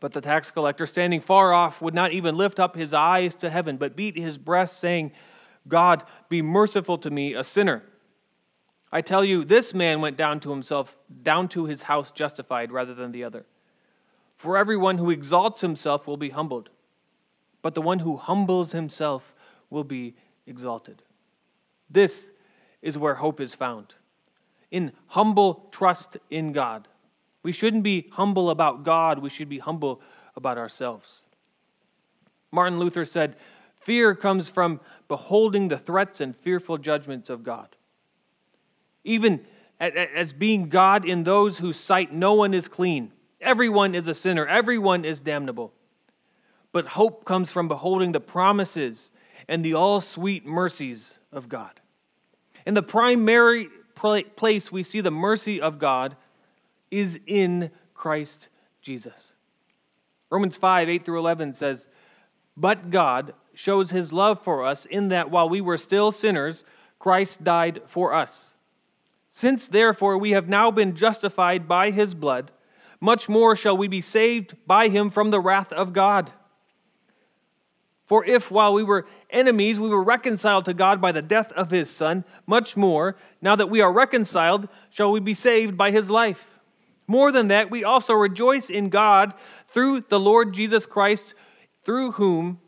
But 0.06 0.14
the 0.14 0.22
tax 0.22 0.52
collector, 0.52 0.86
standing 0.86 1.20
far 1.20 1.52
off, 1.52 1.82
would 1.82 1.96
not 1.96 2.12
even 2.12 2.38
lift 2.38 2.60
up 2.60 2.76
his 2.76 2.94
eyes 2.94 3.34
to 3.38 3.50
heaven, 3.50 3.78
but 3.78 3.96
beat 3.96 4.16
his 4.16 4.38
breast, 4.38 4.80
saying, 4.80 5.14
God, 5.68 6.04
be 6.30 6.44
merciful 6.44 7.00
to 7.00 7.10
me, 7.10 7.34
a 7.34 7.44
sinner. 7.44 7.82
I 8.92 9.02
tell 9.02 9.26
you, 9.26 9.44
this 9.44 9.74
man 9.74 10.02
went 10.02 10.16
down 10.16 10.42
to 10.42 10.52
himself, 10.52 10.96
down 11.24 11.48
to 11.48 11.66
his 11.66 11.82
house 11.82 12.12
justified 12.12 12.72
rather 12.72 12.94
than 12.94 13.14
the 13.14 13.24
other. 13.24 13.48
For 14.36 14.58
everyone 14.58 15.00
who 15.00 15.10
exalts 15.10 15.62
himself 15.62 16.06
will 16.06 16.18
be 16.18 16.30
humbled, 16.30 16.70
but 17.64 17.74
the 17.74 17.82
one 17.82 17.98
who 17.98 18.16
humbles 18.16 18.74
himself 18.74 19.34
will 19.72 19.84
be 19.84 20.14
exalted. 20.46 21.02
This 21.90 22.30
is 22.84 22.96
where 22.96 23.16
hope 23.16 23.42
is 23.42 23.56
found 23.56 23.96
in 24.70 24.92
humble 25.08 25.68
trust 25.72 26.18
in 26.30 26.52
God. 26.52 26.88
We 27.46 27.52
shouldn't 27.52 27.84
be 27.84 28.08
humble 28.14 28.50
about 28.50 28.84
God, 28.84 29.20
we 29.20 29.30
should 29.30 29.50
be 29.50 29.60
humble 29.60 30.02
about 30.36 30.58
ourselves. 30.58 31.22
Martin 32.52 32.80
Luther 32.80 33.06
said, 33.06 33.36
Fear 33.82 34.16
comes 34.16 34.50
from 34.50 34.80
beholding 35.08 35.68
the 35.68 35.78
threats 35.78 36.22
and 36.22 36.36
fearful 36.36 36.80
judgments 36.80 37.30
of 37.30 37.44
God. 37.44 37.76
Even 39.04 39.46
as 39.80 40.34
being 40.34 40.70
God 40.70 41.06
in 41.06 41.24
those 41.24 41.60
whose 41.60 41.80
sight 41.80 42.12
no 42.12 42.34
one 42.34 42.56
is 42.56 42.68
clean, 42.68 43.12
everyone 43.40 43.94
is 43.94 44.08
a 44.08 44.16
sinner, 44.16 44.48
everyone 44.48 45.06
is 45.06 45.20
damnable. 45.20 45.72
But 46.72 46.88
hope 46.88 47.26
comes 47.26 47.52
from 47.52 47.68
beholding 47.68 48.12
the 48.12 48.20
promises 48.20 49.12
and 49.48 49.64
the 49.64 49.76
all 49.76 50.02
sweet 50.02 50.48
mercies 50.48 51.20
of 51.32 51.48
God. 51.48 51.80
In 52.66 52.74
the 52.74 52.82
primary 52.82 53.70
place 54.36 54.72
we 54.72 54.82
see 54.82 55.02
the 55.02 55.12
mercy 55.12 55.62
of 55.62 55.78
God 55.78 56.16
is 57.00 57.20
in 57.26 57.72
Christ 57.94 58.48
Jesus. 58.82 59.34
Romans 60.30 60.58
5 60.58 60.90
8 60.90 61.06
through 61.06 61.20
11 61.20 61.54
says, 61.54 61.88
But 62.58 62.90
God, 62.90 63.34
shows 63.54 63.90
his 63.90 64.12
love 64.14 64.42
for 64.44 64.66
us 64.66 64.86
in 64.86 65.10
that 65.10 65.32
while 65.32 65.50
we 65.50 65.62
were 65.62 65.78
still 65.78 66.12
sinners, 66.12 66.64
Christ 67.00 67.44
died 67.44 67.82
for 67.88 68.14
us. 68.14 68.54
Since 69.30 69.68
therefore 69.68 70.18
we 70.18 70.32
have 70.32 70.48
now 70.48 70.72
been 70.72 70.96
justified 70.96 71.68
by 71.68 71.92
his 71.92 72.14
blood, 72.14 72.52
much 73.00 73.28
more 73.28 73.56
shall 73.56 73.76
we 73.76 73.88
be 73.88 74.02
saved 74.02 74.56
by 74.66 74.88
him 74.88 75.10
from 75.10 75.32
the 75.32 75.40
wrath 75.40 75.72
of 75.74 75.94
God. 75.94 76.32
For 78.06 78.24
if 78.24 78.52
while 78.52 78.74
we 78.74 78.84
were 78.84 79.08
enemies 79.30 79.80
we 79.80 79.90
were 79.90 80.04
reconciled 80.04 80.66
to 80.66 80.74
God 80.74 81.02
by 81.02 81.12
the 81.12 81.22
death 81.22 81.52
of 81.54 81.72
his 81.72 81.90
Son, 81.90 82.24
much 82.46 82.78
more, 82.78 83.16
now 83.42 83.56
that 83.56 83.70
we 83.70 83.82
are 83.82 83.92
reconciled, 83.92 84.70
shall 84.92 85.12
we 85.12 85.20
be 85.20 85.34
saved 85.34 85.76
by 85.76 85.92
his 85.92 86.10
life. 86.10 86.55
More 87.08 87.32
than 87.32 87.50
that, 87.50 87.70
we 87.70 87.84
also 87.84 88.14
rejoice 88.14 88.70
in 88.70 88.90
God 88.90 89.34
through 89.68 90.02
the 90.02 90.20
Lord 90.20 90.54
Jesus 90.54 90.86
Christ, 90.86 91.34
through 91.84 92.14
whom 92.14 92.60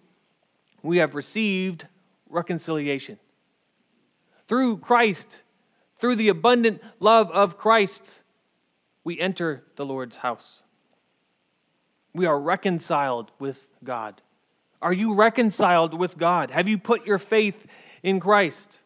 we 0.84 0.98
have 0.98 1.16
received 1.16 1.88
reconciliation. 2.30 3.18
Through 4.48 4.78
Christ, 4.78 5.44
through 6.00 6.16
the 6.16 6.30
abundant 6.30 6.82
love 7.00 7.32
of 7.32 7.58
Christ, 7.58 8.22
we 9.04 9.20
enter 9.20 9.64
the 9.76 9.86
Lord's 9.86 10.18
house. 10.18 10.62
We 12.14 12.26
are 12.26 12.40
reconciled 12.40 13.32
with 13.40 13.68
God. 13.84 14.22
Are 14.82 14.94
you 14.94 15.16
reconciled 15.16 15.94
with 15.94 16.18
God? 16.18 16.52
Have 16.52 16.68
you 16.68 16.78
put 16.78 17.06
your 17.06 17.18
faith 17.18 17.66
in 18.04 18.20
Christ? 18.20 18.80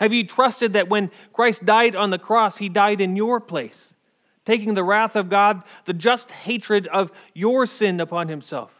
Have 0.00 0.12
you 0.12 0.26
trusted 0.26 0.74
that 0.74 0.88
when 0.88 1.10
Christ 1.32 1.64
died 1.64 1.96
on 1.96 2.10
the 2.10 2.18
cross, 2.18 2.56
he 2.56 2.68
died 2.68 3.00
in 3.00 3.16
your 3.16 3.40
place, 3.40 3.94
taking 4.46 4.72
the 4.72 4.84
wrath 4.84 5.14
of 5.16 5.28
God, 5.28 5.62
the 5.84 5.92
just 5.92 6.30
hatred 6.30 6.86
of 6.86 7.12
your 7.34 7.66
sin 7.66 8.00
upon 8.00 8.28
himself? 8.28 8.72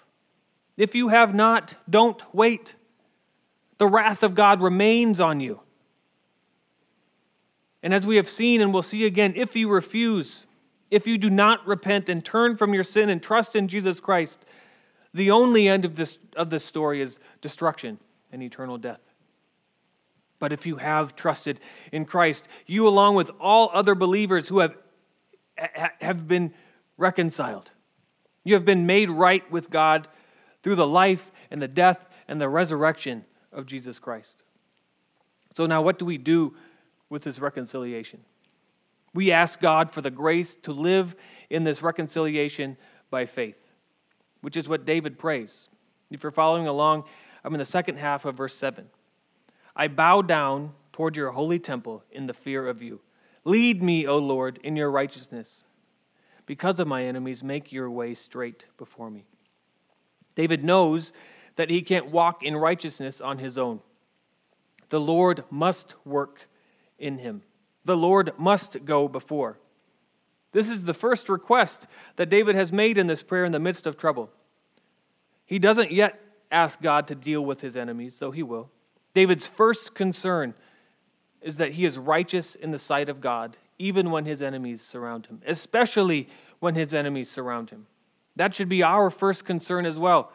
If 0.78 0.94
you 0.94 1.08
have 1.08 1.34
not, 1.34 1.74
don't 1.88 2.22
wait. 2.34 2.74
The 3.76 3.86
wrath 3.86 4.22
of 4.22 4.34
God 4.34 4.62
remains 4.62 5.20
on 5.20 5.40
you. 5.40 5.60
And 7.82 7.92
as 7.92 8.06
we 8.06 8.16
have 8.16 8.28
seen 8.28 8.60
and 8.62 8.72
will 8.72 8.82
see 8.82 9.04
again, 9.04 9.34
if 9.36 9.54
you 9.54 9.68
refuse, 9.68 10.46
if 10.90 11.06
you 11.06 11.18
do 11.18 11.30
not 11.30 11.66
repent 11.66 12.08
and 12.08 12.24
turn 12.24 12.56
from 12.56 12.74
your 12.74 12.84
sin 12.84 13.10
and 13.10 13.22
trust 13.22 13.54
in 13.54 13.68
Jesus 13.68 14.00
Christ, 14.00 14.44
the 15.14 15.30
only 15.30 15.68
end 15.68 15.84
of 15.84 15.96
this, 15.96 16.18
of 16.36 16.50
this 16.50 16.64
story 16.64 17.00
is 17.00 17.18
destruction 17.40 17.98
and 18.32 18.42
eternal 18.42 18.76
death. 18.76 19.00
But 20.38 20.52
if 20.52 20.66
you 20.66 20.76
have 20.76 21.16
trusted 21.16 21.60
in 21.92 22.04
Christ, 22.04 22.48
you, 22.66 22.86
along 22.86 23.14
with 23.14 23.30
all 23.40 23.70
other 23.72 23.94
believers 23.94 24.48
who 24.48 24.58
have, 24.58 24.76
have 25.56 26.28
been 26.28 26.52
reconciled, 26.96 27.70
you 28.44 28.54
have 28.54 28.64
been 28.64 28.86
made 28.86 29.10
right 29.10 29.48
with 29.50 29.70
God 29.70 30.08
through 30.62 30.76
the 30.76 30.86
life 30.86 31.32
and 31.50 31.60
the 31.60 31.68
death 31.68 32.04
and 32.28 32.40
the 32.40 32.48
resurrection 32.48 33.24
of 33.52 33.66
Jesus 33.66 33.98
Christ. 33.98 34.42
So, 35.54 35.66
now 35.66 35.82
what 35.82 35.98
do 35.98 36.04
we 36.04 36.18
do 36.18 36.54
with 37.08 37.22
this 37.22 37.38
reconciliation. 37.38 38.20
We 39.14 39.32
ask 39.32 39.60
God 39.60 39.92
for 39.92 40.00
the 40.00 40.10
grace 40.10 40.56
to 40.62 40.72
live 40.72 41.16
in 41.48 41.64
this 41.64 41.82
reconciliation 41.82 42.76
by 43.10 43.26
faith, 43.26 43.58
which 44.40 44.56
is 44.56 44.68
what 44.68 44.84
David 44.84 45.18
prays. 45.18 45.68
If 46.10 46.22
you're 46.22 46.32
following 46.32 46.66
along, 46.66 47.04
I'm 47.44 47.54
in 47.54 47.58
the 47.58 47.64
second 47.64 47.98
half 47.98 48.24
of 48.24 48.36
verse 48.36 48.54
7. 48.56 48.86
I 49.74 49.88
bow 49.88 50.22
down 50.22 50.72
toward 50.92 51.16
your 51.16 51.30
holy 51.30 51.58
temple 51.58 52.02
in 52.10 52.26
the 52.26 52.34
fear 52.34 52.66
of 52.66 52.82
you. 52.82 53.00
Lead 53.46 53.80
me, 53.80 54.08
O 54.08 54.18
Lord, 54.18 54.58
in 54.64 54.74
your 54.74 54.90
righteousness. 54.90 55.62
Because 56.46 56.80
of 56.80 56.88
my 56.88 57.04
enemies, 57.04 57.44
make 57.44 57.70
your 57.70 57.88
way 57.88 58.12
straight 58.12 58.64
before 58.76 59.08
me. 59.08 59.24
David 60.34 60.64
knows 60.64 61.12
that 61.54 61.70
he 61.70 61.80
can't 61.80 62.10
walk 62.10 62.42
in 62.42 62.56
righteousness 62.56 63.20
on 63.20 63.38
his 63.38 63.56
own. 63.56 63.78
The 64.88 64.98
Lord 64.98 65.44
must 65.48 65.94
work 66.04 66.48
in 66.98 67.18
him. 67.18 67.42
The 67.84 67.96
Lord 67.96 68.32
must 68.36 68.84
go 68.84 69.06
before. 69.06 69.58
This 70.50 70.68
is 70.68 70.82
the 70.82 70.92
first 70.92 71.28
request 71.28 71.86
that 72.16 72.28
David 72.28 72.56
has 72.56 72.72
made 72.72 72.98
in 72.98 73.06
this 73.06 73.22
prayer 73.22 73.44
in 73.44 73.52
the 73.52 73.60
midst 73.60 73.86
of 73.86 73.96
trouble. 73.96 74.28
He 75.44 75.60
doesn't 75.60 75.92
yet 75.92 76.20
ask 76.50 76.82
God 76.82 77.06
to 77.08 77.14
deal 77.14 77.44
with 77.44 77.60
his 77.60 77.76
enemies, 77.76 78.18
though 78.18 78.32
he 78.32 78.42
will. 78.42 78.70
David's 79.14 79.46
first 79.46 79.94
concern 79.94 80.54
is 81.46 81.58
that 81.58 81.72
he 81.72 81.84
is 81.84 81.96
righteous 81.96 82.56
in 82.56 82.72
the 82.72 82.78
sight 82.78 83.08
of 83.08 83.20
God, 83.20 83.56
even 83.78 84.10
when 84.10 84.24
his 84.24 84.42
enemies 84.42 84.82
surround 84.82 85.26
him, 85.26 85.40
especially 85.46 86.28
when 86.58 86.74
his 86.74 86.92
enemies 86.92 87.30
surround 87.30 87.70
him. 87.70 87.86
That 88.34 88.52
should 88.52 88.68
be 88.68 88.82
our 88.82 89.10
first 89.10 89.44
concern 89.44 89.86
as 89.86 89.96
well. 89.96 90.32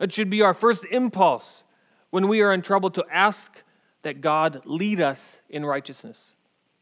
It 0.00 0.14
should 0.14 0.30
be 0.30 0.40
our 0.40 0.54
first 0.54 0.86
impulse 0.86 1.64
when 2.10 2.28
we 2.28 2.40
are 2.40 2.52
in 2.52 2.62
trouble 2.62 2.90
to 2.92 3.04
ask 3.12 3.62
that 4.02 4.22
God 4.22 4.62
lead 4.64 5.02
us 5.02 5.36
in 5.50 5.66
righteousness. 5.66 6.32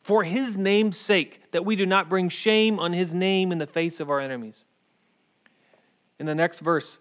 For 0.00 0.22
his 0.22 0.56
name's 0.56 0.96
sake, 0.96 1.42
that 1.50 1.64
we 1.64 1.74
do 1.74 1.86
not 1.86 2.08
bring 2.08 2.28
shame 2.28 2.78
on 2.78 2.92
his 2.92 3.12
name 3.12 3.50
in 3.50 3.58
the 3.58 3.66
face 3.66 3.98
of 3.98 4.10
our 4.10 4.20
enemies. 4.20 4.64
In 6.20 6.26
the 6.26 6.34
next 6.36 6.60
verse, 6.60 6.98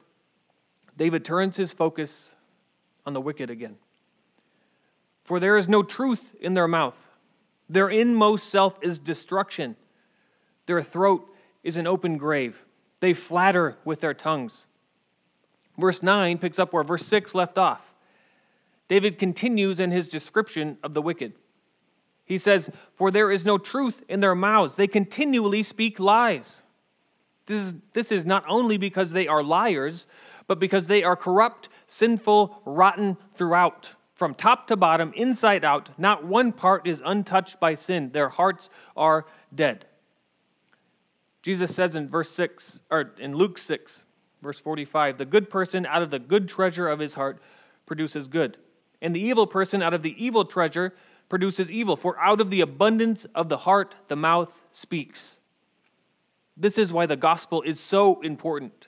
David 0.97 1.23
turns 1.23 1.57
his 1.57 1.73
focus 1.73 2.33
on 3.05 3.13
the 3.13 3.21
wicked 3.21 3.51
again. 3.51 3.75
For 5.23 5.39
there 5.39 5.57
is 5.57 5.69
no 5.69 5.83
truth 5.83 6.35
in 6.39 6.53
their 6.53 6.67
mouth. 6.67 6.97
Their 7.69 7.89
inmost 7.89 8.49
self 8.49 8.77
is 8.81 8.99
destruction. 8.99 9.75
Their 10.65 10.81
throat 10.81 11.27
is 11.63 11.77
an 11.77 11.87
open 11.87 12.17
grave. 12.17 12.63
They 12.99 13.13
flatter 13.13 13.77
with 13.85 14.01
their 14.01 14.13
tongues. 14.13 14.65
Verse 15.77 16.03
9 16.03 16.37
picks 16.37 16.59
up 16.59 16.73
where 16.73 16.83
verse 16.83 17.05
6 17.05 17.33
left 17.33 17.57
off. 17.57 17.93
David 18.87 19.17
continues 19.17 19.79
in 19.79 19.91
his 19.91 20.07
description 20.07 20.77
of 20.83 20.93
the 20.93 21.01
wicked. 21.01 21.33
He 22.25 22.37
says, 22.37 22.69
For 22.95 23.11
there 23.11 23.31
is 23.31 23.45
no 23.45 23.57
truth 23.57 24.03
in 24.07 24.19
their 24.19 24.35
mouths. 24.35 24.75
They 24.75 24.87
continually 24.87 25.63
speak 25.63 25.99
lies. 25.99 26.63
This 27.45 27.61
is, 27.61 27.75
this 27.93 28.11
is 28.11 28.25
not 28.25 28.45
only 28.47 28.77
because 28.77 29.11
they 29.11 29.27
are 29.27 29.43
liars, 29.43 30.05
but 30.47 30.59
because 30.59 30.87
they 30.87 31.03
are 31.03 31.15
corrupt, 31.15 31.69
sinful, 31.87 32.61
rotten 32.65 33.17
throughout. 33.35 33.89
From 34.23 34.35
top 34.35 34.67
to 34.67 34.77
bottom, 34.77 35.11
inside 35.17 35.65
out, 35.65 35.89
not 35.99 36.23
one 36.23 36.53
part 36.53 36.87
is 36.87 37.01
untouched 37.03 37.59
by 37.59 37.73
sin. 37.73 38.09
Their 38.13 38.29
hearts 38.29 38.69
are 38.95 39.25
dead. 39.53 39.83
Jesus 41.41 41.75
says 41.75 41.97
in 41.97 42.07
verse 42.07 42.31
6, 42.31 42.79
or 42.89 43.11
in 43.19 43.35
Luke 43.35 43.57
6, 43.57 44.05
verse 44.41 44.59
45, 44.61 45.17
the 45.17 45.25
good 45.25 45.49
person 45.49 45.85
out 45.85 46.01
of 46.01 46.09
the 46.09 46.19
good 46.19 46.47
treasure 46.47 46.87
of 46.87 46.99
his 46.99 47.15
heart 47.15 47.41
produces 47.85 48.29
good 48.29 48.55
and 49.01 49.13
the 49.13 49.19
evil 49.19 49.45
person 49.45 49.83
out 49.83 49.93
of 49.93 50.01
the 50.01 50.15
evil 50.17 50.45
treasure 50.45 50.93
produces 51.27 51.69
evil. 51.69 51.97
For 51.97 52.17
out 52.17 52.39
of 52.39 52.49
the 52.49 52.61
abundance 52.61 53.25
of 53.35 53.49
the 53.49 53.57
heart, 53.57 53.93
the 54.07 54.15
mouth 54.15 54.61
speaks. 54.71 55.35
This 56.55 56.77
is 56.77 56.93
why 56.93 57.05
the 57.05 57.17
gospel 57.17 57.61
is 57.61 57.81
so 57.81 58.21
important. 58.21 58.87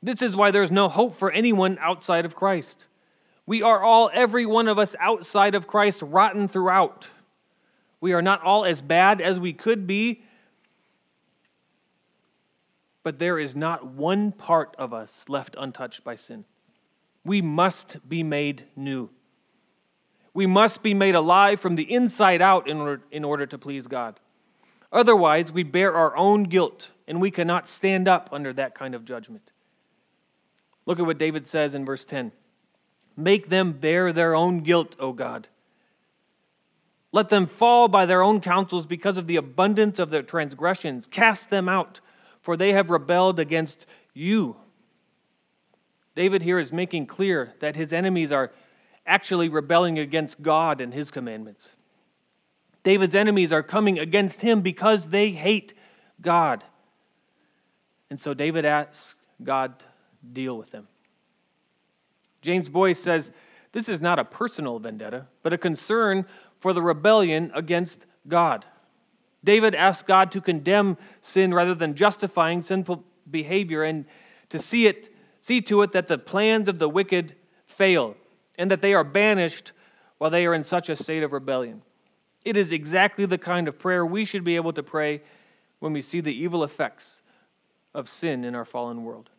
This 0.00 0.22
is 0.22 0.36
why 0.36 0.52
there's 0.52 0.70
no 0.70 0.88
hope 0.88 1.18
for 1.18 1.32
anyone 1.32 1.76
outside 1.80 2.24
of 2.24 2.36
Christ. 2.36 2.86
We 3.50 3.62
are 3.62 3.82
all, 3.82 4.12
every 4.14 4.46
one 4.46 4.68
of 4.68 4.78
us 4.78 4.94
outside 5.00 5.56
of 5.56 5.66
Christ, 5.66 6.02
rotten 6.02 6.46
throughout. 6.46 7.08
We 8.00 8.12
are 8.12 8.22
not 8.22 8.44
all 8.44 8.64
as 8.64 8.80
bad 8.80 9.20
as 9.20 9.40
we 9.40 9.52
could 9.52 9.88
be, 9.88 10.22
but 13.02 13.18
there 13.18 13.40
is 13.40 13.56
not 13.56 13.84
one 13.84 14.30
part 14.30 14.76
of 14.78 14.94
us 14.94 15.24
left 15.26 15.56
untouched 15.58 16.04
by 16.04 16.14
sin. 16.14 16.44
We 17.24 17.42
must 17.42 18.08
be 18.08 18.22
made 18.22 18.66
new. 18.76 19.10
We 20.32 20.46
must 20.46 20.84
be 20.84 20.94
made 20.94 21.16
alive 21.16 21.58
from 21.58 21.74
the 21.74 21.92
inside 21.92 22.40
out 22.40 22.68
in 22.68 22.76
order, 22.76 23.02
in 23.10 23.24
order 23.24 23.46
to 23.46 23.58
please 23.58 23.88
God. 23.88 24.20
Otherwise, 24.92 25.50
we 25.50 25.64
bear 25.64 25.92
our 25.92 26.16
own 26.16 26.44
guilt 26.44 26.90
and 27.08 27.20
we 27.20 27.32
cannot 27.32 27.66
stand 27.66 28.06
up 28.06 28.28
under 28.30 28.52
that 28.52 28.76
kind 28.76 28.94
of 28.94 29.04
judgment. 29.04 29.50
Look 30.86 31.00
at 31.00 31.04
what 31.04 31.18
David 31.18 31.48
says 31.48 31.74
in 31.74 31.84
verse 31.84 32.04
10 32.04 32.30
Make 33.16 33.48
them 33.48 33.72
bear 33.72 34.12
their 34.12 34.34
own 34.34 34.60
guilt, 34.60 34.96
O 34.98 35.12
God. 35.12 35.48
Let 37.12 37.28
them 37.28 37.46
fall 37.46 37.88
by 37.88 38.06
their 38.06 38.22
own 38.22 38.40
counsels 38.40 38.86
because 38.86 39.18
of 39.18 39.26
the 39.26 39.36
abundance 39.36 39.98
of 39.98 40.10
their 40.10 40.22
transgressions. 40.22 41.06
Cast 41.06 41.50
them 41.50 41.68
out, 41.68 42.00
for 42.40 42.56
they 42.56 42.72
have 42.72 42.88
rebelled 42.88 43.40
against 43.40 43.86
you. 44.14 44.56
David 46.14 46.42
here 46.42 46.58
is 46.58 46.72
making 46.72 47.06
clear 47.06 47.54
that 47.60 47.76
his 47.76 47.92
enemies 47.92 48.30
are 48.30 48.52
actually 49.06 49.48
rebelling 49.48 49.98
against 49.98 50.40
God 50.40 50.80
and 50.80 50.94
his 50.94 51.10
commandments. 51.10 51.70
David's 52.82 53.14
enemies 53.14 53.52
are 53.52 53.62
coming 53.62 53.98
against 53.98 54.40
him 54.40 54.60
because 54.60 55.08
they 55.08 55.30
hate 55.30 55.74
God. 56.20 56.64
And 58.08 58.20
so 58.20 58.34
David 58.34 58.64
asks 58.64 59.14
God 59.42 59.78
to 59.78 59.84
deal 60.32 60.56
with 60.56 60.70
them. 60.70 60.88
James 62.42 62.68
Boice 62.68 63.00
says 63.00 63.32
this 63.72 63.88
is 63.88 64.00
not 64.00 64.18
a 64.18 64.24
personal 64.24 64.78
vendetta, 64.78 65.26
but 65.42 65.52
a 65.52 65.58
concern 65.58 66.26
for 66.58 66.72
the 66.72 66.82
rebellion 66.82 67.52
against 67.54 68.06
God. 68.26 68.64
David 69.42 69.74
asks 69.74 70.02
God 70.02 70.30
to 70.32 70.40
condemn 70.40 70.98
sin 71.22 71.54
rather 71.54 71.74
than 71.74 71.94
justifying 71.94 72.62
sinful 72.62 73.04
behavior 73.30 73.84
and 73.84 74.04
to 74.50 74.58
see 74.58 74.86
it 74.86 75.10
See 75.40 75.60
to 75.62 75.82
it 75.82 75.92
that 75.92 76.08
the 76.08 76.18
plans 76.18 76.68
of 76.68 76.78
the 76.78 76.88
wicked 76.88 77.34
fail 77.66 78.16
and 78.58 78.70
that 78.70 78.82
they 78.82 78.92
are 78.92 79.04
banished 79.04 79.72
while 80.18 80.30
they 80.30 80.44
are 80.46 80.54
in 80.54 80.64
such 80.64 80.88
a 80.88 80.96
state 80.96 81.22
of 81.22 81.32
rebellion. 81.32 81.82
It 82.44 82.56
is 82.56 82.72
exactly 82.72 83.26
the 83.26 83.38
kind 83.38 83.68
of 83.68 83.78
prayer 83.78 84.04
we 84.04 84.24
should 84.24 84.44
be 84.44 84.56
able 84.56 84.72
to 84.74 84.82
pray 84.82 85.22
when 85.78 85.92
we 85.92 86.02
see 86.02 86.20
the 86.20 86.34
evil 86.34 86.62
effects 86.62 87.22
of 87.94 88.08
sin 88.08 88.44
in 88.44 88.54
our 88.54 88.66
fallen 88.66 89.02
world. 89.02 89.30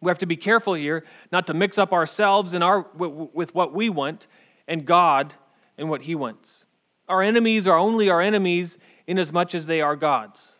We 0.00 0.10
have 0.10 0.18
to 0.18 0.26
be 0.26 0.36
careful 0.36 0.74
here 0.74 1.04
not 1.32 1.46
to 1.46 1.54
mix 1.54 1.78
up 1.78 1.92
ourselves 1.92 2.54
and 2.54 2.62
our, 2.62 2.86
with 2.94 3.54
what 3.54 3.72
we 3.74 3.88
want 3.90 4.26
and 4.68 4.84
God 4.84 5.34
and 5.78 5.88
what 5.88 6.02
He 6.02 6.14
wants. 6.14 6.64
Our 7.08 7.22
enemies 7.22 7.66
are 7.66 7.78
only 7.78 8.10
our 8.10 8.20
enemies 8.20 8.78
in 9.06 9.18
as 9.18 9.32
much 9.32 9.54
as 9.54 9.66
they 9.66 9.80
are 9.80 9.96
God's. 9.96 10.52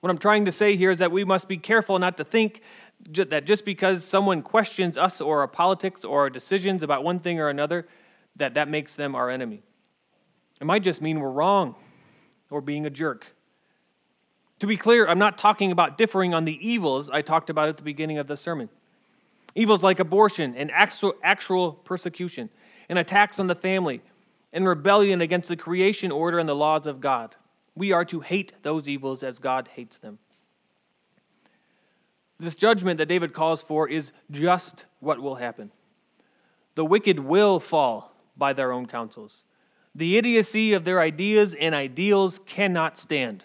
What 0.00 0.10
I'm 0.10 0.18
trying 0.18 0.46
to 0.46 0.52
say 0.52 0.76
here 0.76 0.90
is 0.90 0.98
that 0.98 1.12
we 1.12 1.24
must 1.24 1.46
be 1.46 1.58
careful 1.58 1.98
not 1.98 2.16
to 2.16 2.24
think 2.24 2.62
that 3.08 3.44
just 3.44 3.64
because 3.64 4.04
someone 4.04 4.42
questions 4.42 4.96
us 4.96 5.20
or 5.20 5.40
our 5.40 5.48
politics 5.48 6.04
or 6.04 6.20
our 6.20 6.30
decisions 6.30 6.82
about 6.82 7.04
one 7.04 7.20
thing 7.20 7.38
or 7.38 7.48
another, 7.48 7.86
that 8.36 8.54
that 8.54 8.68
makes 8.68 8.94
them 8.94 9.14
our 9.14 9.30
enemy. 9.30 9.62
It 10.60 10.64
might 10.64 10.82
just 10.82 11.02
mean 11.02 11.20
we're 11.20 11.30
wrong 11.30 11.74
or 12.50 12.60
being 12.60 12.86
a 12.86 12.90
jerk. 12.90 13.26
To 14.62 14.66
be 14.68 14.76
clear, 14.76 15.08
I'm 15.08 15.18
not 15.18 15.38
talking 15.38 15.72
about 15.72 15.98
differing 15.98 16.34
on 16.34 16.44
the 16.44 16.56
evils 16.64 17.10
I 17.10 17.20
talked 17.20 17.50
about 17.50 17.68
at 17.68 17.78
the 17.78 17.82
beginning 17.82 18.18
of 18.18 18.28
the 18.28 18.36
sermon. 18.36 18.68
Evils 19.56 19.82
like 19.82 19.98
abortion 19.98 20.54
and 20.56 20.70
actual, 20.70 21.14
actual 21.24 21.72
persecution, 21.72 22.48
and 22.88 22.96
attacks 22.96 23.40
on 23.40 23.48
the 23.48 23.56
family, 23.56 24.02
and 24.52 24.64
rebellion 24.64 25.20
against 25.20 25.48
the 25.48 25.56
creation 25.56 26.12
order 26.12 26.38
and 26.38 26.48
the 26.48 26.54
laws 26.54 26.86
of 26.86 27.00
God. 27.00 27.34
We 27.74 27.90
are 27.90 28.04
to 28.04 28.20
hate 28.20 28.52
those 28.62 28.88
evils 28.88 29.24
as 29.24 29.40
God 29.40 29.66
hates 29.66 29.98
them. 29.98 30.20
This 32.38 32.54
judgment 32.54 32.98
that 32.98 33.06
David 33.06 33.32
calls 33.32 33.64
for 33.64 33.88
is 33.88 34.12
just 34.30 34.84
what 35.00 35.20
will 35.20 35.34
happen. 35.34 35.72
The 36.76 36.84
wicked 36.84 37.18
will 37.18 37.58
fall 37.58 38.14
by 38.36 38.52
their 38.52 38.70
own 38.70 38.86
counsels. 38.86 39.42
The 39.96 40.16
idiocy 40.18 40.72
of 40.72 40.84
their 40.84 41.00
ideas 41.00 41.56
and 41.58 41.74
ideals 41.74 42.38
cannot 42.46 42.96
stand. 42.96 43.44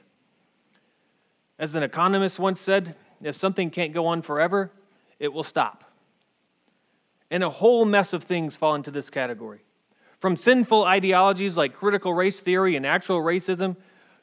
As 1.59 1.75
an 1.75 1.83
economist 1.83 2.39
once 2.39 2.61
said, 2.61 2.95
if 3.21 3.35
something 3.35 3.69
can't 3.69 3.93
go 3.93 4.07
on 4.07 4.21
forever, 4.21 4.71
it 5.19 5.33
will 5.33 5.43
stop. 5.43 5.83
And 7.31 7.43
a 7.43 7.49
whole 7.49 7.83
mess 7.83 8.13
of 8.13 8.23
things 8.23 8.55
fall 8.55 8.75
into 8.75 8.91
this 8.91 9.09
category. 9.09 9.61
From 10.19 10.35
sinful 10.35 10.85
ideologies 10.85 11.57
like 11.57 11.73
critical 11.73 12.13
race 12.13 12.39
theory 12.39 12.75
and 12.75 12.85
actual 12.85 13.19
racism, 13.19 13.75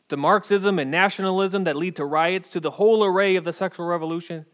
to 0.09 0.16
Marxism 0.16 0.79
and 0.79 0.90
nationalism 0.90 1.64
that 1.64 1.77
lead 1.77 1.97
to 1.97 2.05
riots, 2.05 2.49
to 2.51 2.61
the 2.61 2.73
whole 2.73 3.05
array 3.05 3.37
of 3.37 3.44
the 3.44 3.53
sexual 3.53 3.87
revolution, 3.87 4.44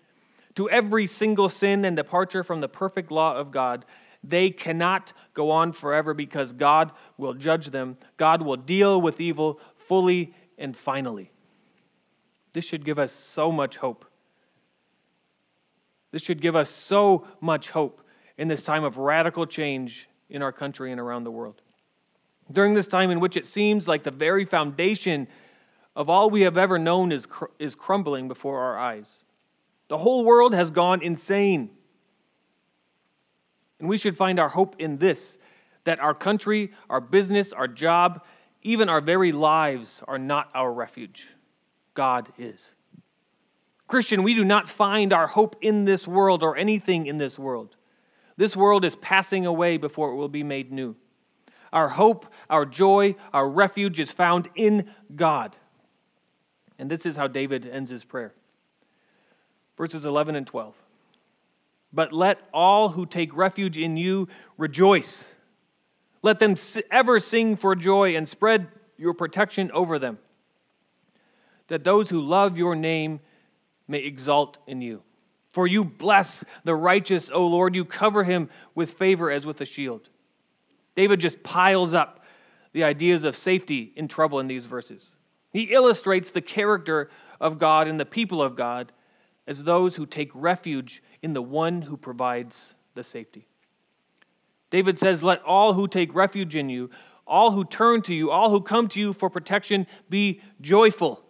to 0.55 0.71
every 0.71 1.07
single 1.07 1.49
sin 1.49 1.85
and 1.85 1.97
departure 1.97 2.43
from 2.43 2.61
the 2.61 2.69
perfect 2.69 3.11
law 3.11 3.37
of 3.37 3.51
God, 3.51 3.85
they 4.23 4.51
cannot 4.51 5.12
go 5.35 5.51
on 5.51 5.73
forever 5.73 6.14
because 6.14 6.53
God 6.53 6.93
will 7.16 7.35
judge 7.35 7.66
them. 7.69 7.97
God 8.16 8.43
will 8.43 8.57
deal 8.57 9.01
with 9.01 9.21
evil 9.21 9.61
fully 9.77 10.35
and 10.59 10.77
finally. 10.77 11.31
This 12.52 12.64
should 12.64 12.84
give 12.84 12.98
us 12.98 13.12
so 13.12 13.52
much 13.52 13.76
hope. 13.76 14.04
This 16.10 16.22
should 16.22 16.40
give 16.40 16.56
us 16.56 16.68
so 16.68 17.26
much 17.40 17.70
hope 17.70 18.02
in 18.36 18.48
this 18.48 18.62
time 18.62 18.84
of 18.84 18.98
radical 18.98 19.46
change 19.46 20.08
in 20.28 20.42
our 20.42 20.52
country 20.52 20.90
and 20.90 21.00
around 21.00 21.24
the 21.24 21.30
world. 21.30 21.62
During 22.50 22.74
this 22.74 22.86
time 22.86 23.10
in 23.10 23.20
which 23.20 23.36
it 23.36 23.46
seems 23.46 23.86
like 23.86 24.02
the 24.02 24.10
very 24.10 24.44
foundation 24.44 25.28
of 25.94 26.08
all 26.08 26.30
we 26.30 26.42
have 26.42 26.56
ever 26.56 26.78
known 26.78 27.12
is, 27.12 27.26
cr- 27.26 27.46
is 27.58 27.74
crumbling 27.74 28.28
before 28.28 28.60
our 28.60 28.78
eyes. 28.78 29.08
The 29.88 29.98
whole 29.98 30.24
world 30.24 30.54
has 30.54 30.70
gone 30.70 31.02
insane. 31.02 31.70
And 33.78 33.88
we 33.88 33.98
should 33.98 34.16
find 34.16 34.38
our 34.38 34.48
hope 34.48 34.76
in 34.78 34.98
this 34.98 35.36
that 35.84 35.98
our 36.00 36.14
country, 36.14 36.72
our 36.90 37.00
business, 37.00 37.52
our 37.52 37.66
job, 37.66 38.22
even 38.62 38.88
our 38.88 39.00
very 39.00 39.32
lives 39.32 40.02
are 40.06 40.18
not 40.18 40.50
our 40.54 40.72
refuge. 40.72 41.28
God 41.94 42.33
is. 42.38 42.72
Christian, 43.90 44.22
we 44.22 44.35
do 44.35 44.44
not 44.44 44.68
find 44.68 45.12
our 45.12 45.26
hope 45.26 45.57
in 45.61 45.85
this 45.85 46.07
world 46.07 46.42
or 46.42 46.57
anything 46.57 47.07
in 47.07 47.18
this 47.18 47.38
world. 47.38 47.76
This 48.37 48.57
world 48.57 48.85
is 48.85 48.94
passing 48.96 49.46
away 49.46 49.76
before 49.79 50.12
it 50.12 50.14
will 50.14 50.29
be 50.29 50.44
made 50.44 50.70
new. 50.70 50.94
Our 51.72 51.88
hope, 51.88 52.26
our 52.48 52.64
joy, 52.64 53.16
our 53.33 53.48
refuge 53.48 53.98
is 53.98 54.12
found 54.12 54.48
in 54.55 54.90
God. 55.14 55.57
And 56.79 56.90
this 56.90 57.05
is 57.05 57.16
how 57.16 57.26
David 57.26 57.66
ends 57.66 57.90
his 57.90 58.05
prayer. 58.05 58.33
Verses 59.76 60.05
11 60.05 60.37
and 60.37 60.46
12. 60.46 60.74
But 61.92 62.12
let 62.12 62.38
all 62.55 62.90
who 62.90 63.07
take 63.07 63.37
refuge 63.37 63.76
in 63.76 63.96
you 63.96 64.29
rejoice. 64.57 65.24
Let 66.22 66.38
them 66.38 66.55
ever 66.90 67.18
sing 67.18 67.57
for 67.57 67.74
joy 67.74 68.14
and 68.14 68.29
spread 68.29 68.68
your 68.96 69.14
protection 69.14 69.70
over 69.72 69.98
them 69.98 70.18
that 71.70 71.85
those 71.85 72.11
who 72.11 72.20
love 72.20 72.59
your 72.59 72.74
name 72.74 73.20
may 73.88 73.98
exalt 73.98 74.59
in 74.66 74.83
you. 74.83 75.02
For 75.52 75.66
you 75.66 75.85
bless 75.85 76.44
the 76.64 76.74
righteous, 76.74 77.30
O 77.33 77.46
Lord. 77.46 77.74
You 77.74 77.85
cover 77.85 78.24
him 78.24 78.50
with 78.74 78.92
favor 78.92 79.30
as 79.30 79.46
with 79.46 79.61
a 79.61 79.64
shield. 79.64 80.09
David 80.96 81.20
just 81.20 81.42
piles 81.42 81.94
up 81.94 82.24
the 82.72 82.85
ideas 82.85 83.24
of 83.24 83.37
safety 83.37 83.92
in 83.96 84.09
trouble 84.09 84.40
in 84.40 84.48
these 84.48 84.66
verses. 84.66 85.11
He 85.52 85.62
illustrates 85.62 86.30
the 86.30 86.40
character 86.40 87.09
of 87.40 87.59
God 87.59 87.88
and 87.88 87.98
the 87.98 88.04
people 88.04 88.42
of 88.42 88.56
God 88.56 88.92
as 89.46 89.64
those 89.64 89.96
who 89.96 90.06
take 90.06 90.30
refuge 90.35 91.02
in 91.22 91.33
the 91.33 91.42
one 91.42 91.83
who 91.83 91.96
provides 91.96 92.74
the 92.94 93.02
safety. 93.02 93.46
David 94.70 94.98
says, 94.98 95.22
Let 95.22 95.42
all 95.42 95.74
who 95.74 95.88
take 95.88 96.14
refuge 96.14 96.56
in 96.56 96.68
you, 96.68 96.90
all 97.26 97.52
who 97.52 97.64
turn 97.64 98.02
to 98.02 98.14
you, 98.14 98.30
all 98.30 98.50
who 98.50 98.61
come 98.61 98.88
to 98.88 99.00
you 99.00 99.12
for 99.12 99.30
protection, 99.30 99.87
be 100.09 100.40
joyful. 100.61 101.24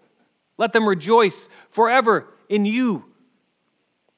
Let 0.61 0.75
them 0.75 0.87
rejoice 0.87 1.49
forever 1.71 2.27
in 2.51 2.67
you. 2.67 3.07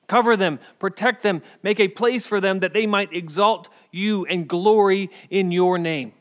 Cover 0.08 0.36
them, 0.36 0.58
protect 0.80 1.22
them, 1.22 1.40
make 1.62 1.78
a 1.78 1.86
place 1.86 2.26
for 2.26 2.40
them 2.40 2.58
that 2.60 2.72
they 2.72 2.84
might 2.84 3.12
exalt 3.12 3.68
you 3.92 4.26
and 4.26 4.48
glory 4.48 5.08
in 5.30 5.52
your 5.52 5.78
name. 5.78 6.12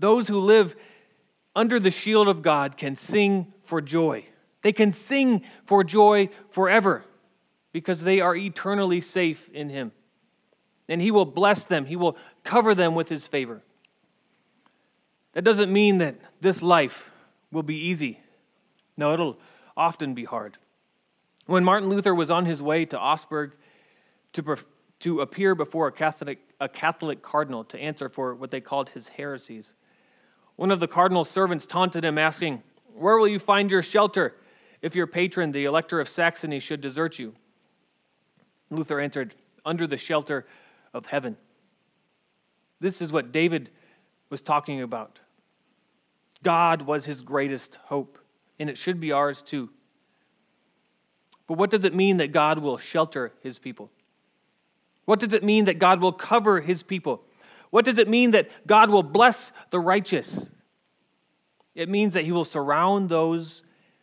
Those 0.00 0.26
who 0.26 0.40
live 0.40 0.74
under 1.54 1.78
the 1.78 1.92
shield 1.92 2.26
of 2.26 2.42
God 2.42 2.76
can 2.76 2.96
sing 2.96 3.52
for 3.62 3.80
joy. 3.80 4.24
They 4.62 4.72
can 4.72 4.90
sing 4.92 5.42
for 5.64 5.84
joy 5.84 6.28
forever 6.50 7.04
because 7.70 8.02
they 8.02 8.20
are 8.20 8.34
eternally 8.34 9.00
safe 9.00 9.48
in 9.50 9.68
Him. 9.68 9.92
And 10.88 11.00
He 11.00 11.12
will 11.12 11.26
bless 11.26 11.64
them, 11.64 11.86
He 11.86 11.94
will 11.94 12.16
cover 12.42 12.74
them 12.74 12.96
with 12.96 13.08
His 13.08 13.28
favor. 13.28 13.62
That 15.34 15.44
doesn't 15.44 15.72
mean 15.72 15.98
that 15.98 16.16
this 16.40 16.60
life 16.60 17.12
will 17.52 17.62
be 17.62 17.76
easy. 17.76 18.20
No, 18.96 19.12
it'll 19.12 19.38
often 19.76 20.14
be 20.14 20.24
hard. 20.24 20.56
When 21.46 21.64
Martin 21.64 21.88
Luther 21.88 22.14
was 22.14 22.30
on 22.30 22.44
his 22.44 22.62
way 22.62 22.84
to 22.86 22.98
Augsburg 22.98 23.52
to, 24.32 24.56
to 25.00 25.20
appear 25.20 25.54
before 25.54 25.86
a 25.86 25.92
Catholic, 25.92 26.38
a 26.60 26.68
Catholic 26.68 27.22
cardinal 27.22 27.64
to 27.64 27.78
answer 27.78 28.08
for 28.08 28.34
what 28.34 28.50
they 28.50 28.60
called 28.60 28.88
his 28.88 29.08
heresies, 29.08 29.74
one 30.56 30.70
of 30.70 30.80
the 30.80 30.88
cardinal's 30.88 31.30
servants 31.30 31.66
taunted 31.66 32.04
him, 32.04 32.18
asking, 32.18 32.62
Where 32.94 33.18
will 33.18 33.28
you 33.28 33.38
find 33.38 33.70
your 33.70 33.82
shelter 33.82 34.34
if 34.82 34.94
your 34.94 35.06
patron, 35.06 35.52
the 35.52 35.66
Elector 35.66 36.00
of 36.00 36.08
Saxony, 36.08 36.58
should 36.58 36.80
desert 36.80 37.18
you? 37.18 37.34
Luther 38.70 38.98
answered, 38.98 39.34
Under 39.64 39.86
the 39.86 39.98
shelter 39.98 40.46
of 40.92 41.06
heaven. 41.06 41.36
This 42.80 43.00
is 43.00 43.12
what 43.12 43.32
David 43.32 43.70
was 44.30 44.42
talking 44.42 44.82
about. 44.82 45.20
God 46.46 46.82
was 46.82 47.04
his 47.04 47.22
greatest 47.22 47.74
hope, 47.86 48.20
and 48.60 48.70
it 48.70 48.78
should 48.78 49.00
be 49.00 49.10
ours 49.10 49.42
too. 49.42 49.68
But 51.48 51.58
what 51.58 51.70
does 51.70 51.84
it 51.84 51.92
mean 51.92 52.18
that 52.18 52.30
God 52.30 52.60
will 52.60 52.78
shelter 52.78 53.32
his 53.42 53.58
people? 53.58 53.90
What 55.06 55.18
does 55.18 55.32
it 55.32 55.42
mean 55.42 55.64
that 55.64 55.80
God 55.80 56.00
will 56.00 56.12
cover 56.12 56.60
his 56.60 56.84
people? 56.84 57.24
What 57.70 57.84
does 57.84 57.98
it 57.98 58.08
mean 58.08 58.30
that 58.30 58.48
God 58.64 58.90
will 58.90 59.02
bless 59.02 59.50
the 59.70 59.80
righteous? 59.80 60.48
It 61.74 61.88
means 61.88 62.14
that 62.14 62.22
he 62.22 62.30
will 62.30 62.44
surround 62.44 63.08
those 63.08 63.62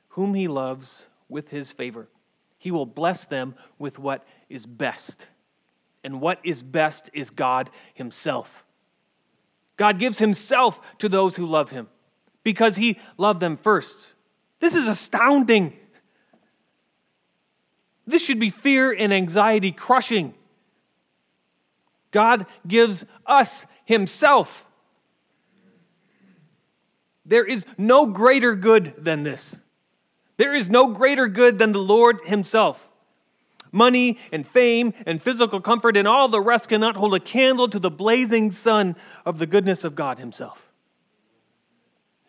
whom 0.09 0.34
he 0.34 0.49
loves 0.49 1.05
with 1.30 1.47
his 1.47 1.72
favor. 1.72 2.09
He 2.57 2.72
will 2.72 2.86
bless 2.86 3.24
them 3.26 3.55
with 3.80 3.99
what 3.99 4.28
is 4.49 4.65
best. 4.65 5.28
And 6.03 6.20
what 6.20 6.39
is 6.43 6.61
best 6.61 7.09
is 7.13 7.30
God 7.30 7.70
himself. 7.93 8.65
God 9.78 9.97
gives 9.97 10.20
himself 10.20 10.82
to 10.97 11.07
those 11.07 11.38
who 11.38 11.45
love 11.45 11.70
him 11.70 11.88
because 12.43 12.75
he 12.75 12.99
loved 13.17 13.39
them 13.39 13.57
first. 13.57 14.07
This 14.59 14.75
is 14.75 14.87
astounding. 14.87 15.73
This 18.05 18.21
should 18.23 18.39
be 18.39 18.49
fear 18.49 18.91
and 18.91 19.13
anxiety 19.13 19.71
crushing. 19.71 20.33
God 22.11 22.45
gives 22.65 23.05
us 23.25 23.65
Himself. 23.85 24.65
There 27.25 27.45
is 27.45 27.65
no 27.77 28.05
greater 28.05 28.55
good 28.55 28.93
than 28.97 29.23
this. 29.23 29.55
There 30.37 30.53
is 30.55 30.69
no 30.69 30.87
greater 30.87 31.27
good 31.27 31.57
than 31.57 31.71
the 31.71 31.79
Lord 31.79 32.19
Himself. 32.25 32.89
Money 33.71 34.19
and 34.31 34.47
fame 34.47 34.93
and 35.05 35.21
physical 35.21 35.59
comfort 35.59 35.97
and 35.97 36.07
all 36.07 36.27
the 36.27 36.39
rest 36.39 36.69
cannot 36.69 36.95
hold 36.95 37.15
a 37.15 37.19
candle 37.19 37.67
to 37.69 37.79
the 37.79 37.89
blazing 37.89 38.51
sun 38.51 38.95
of 39.25 39.39
the 39.39 39.47
goodness 39.47 39.83
of 39.83 39.95
God 39.95 40.19
Himself. 40.19 40.72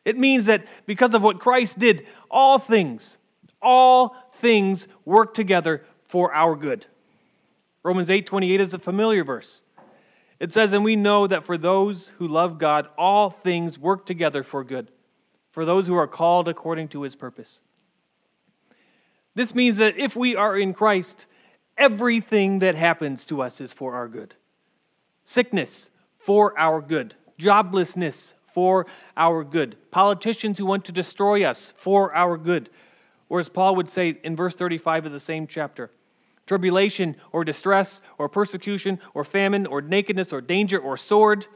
It 0.05 0.19
means 0.19 0.47
that 0.47 0.67
because 0.87 1.15
of 1.15 1.23
what 1.23 1.41
Christ 1.41 1.79
did, 1.79 2.07
all 2.31 2.59
things, 2.59 3.17
all 3.63 4.17
things 4.35 4.87
work 5.05 5.35
together 5.35 5.85
for 6.03 6.33
our 6.35 6.55
good. 6.55 6.87
Romans 7.83 8.11
8:28 8.11 8.61
is 8.61 8.75
a 8.75 8.79
familiar 8.79 9.25
verse. 9.25 9.63
It 10.41 10.53
says, 10.53 10.73
"And 10.73 10.85
we 10.85 10.97
know 10.97 11.27
that 11.27 11.47
for 11.47 11.57
those 11.57 12.09
who 12.19 12.29
love 12.29 12.59
God, 12.59 12.89
all 12.99 13.31
things 13.31 13.79
work 13.79 14.05
together 14.05 14.43
for 14.43 14.65
good, 14.65 14.91
for 15.51 15.65
those 15.65 15.87
who 15.87 15.95
are 15.95 16.07
called 16.07 16.49
according 16.49 16.89
to 16.89 17.03
his 17.03 17.17
purpose." 17.17 17.61
This 19.35 19.55
means 19.55 19.79
that 19.79 19.97
if 19.97 20.15
we 20.15 20.37
are 20.37 20.57
in 20.57 20.75
Christ, 20.75 21.27
everything 21.77 22.59
that 22.61 22.75
happens 22.75 23.25
to 23.25 23.41
us 23.43 23.61
is 23.61 23.73
for 23.73 23.95
our 23.95 24.09
good. 24.09 24.35
Sickness, 25.25 25.91
for 26.19 26.59
our 26.59 26.81
good. 26.81 27.15
Joblessness, 27.39 28.34
for 28.55 28.87
our 29.17 29.43
good. 29.43 29.77
Politicians 29.91 30.59
who 30.59 30.65
want 30.65 30.85
to 30.85 30.93
destroy 30.93 31.45
us, 31.45 31.75
for 31.77 32.15
our 32.15 32.39
good. 32.39 32.71
Or 33.29 33.41
as 33.41 33.49
Paul 33.49 33.75
would 33.77 33.91
say 33.91 34.17
in 34.23 34.37
verse 34.37 34.55
35 34.55 35.07
of 35.07 35.13
the 35.13 35.21
same 35.21 35.47
chapter 35.47 35.91
tribulation 36.47 37.17
or 37.33 37.43
distress 37.43 38.03
or 38.19 38.29
persecution 38.29 39.01
or 39.15 39.25
famine 39.25 39.67
or 39.67 39.81
nakedness 39.81 40.31
or 40.31 40.43
danger 40.43 40.79
or 40.79 40.95
sword, 40.95 41.47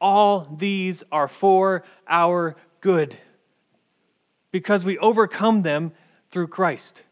all 0.00 0.56
these 0.58 1.04
are 1.12 1.28
for 1.28 1.84
our 2.08 2.56
good 2.80 3.16
because 4.50 4.84
we 4.84 4.98
overcome 4.98 5.62
them 5.62 5.92
through 6.30 6.48
Christ. 6.48 7.04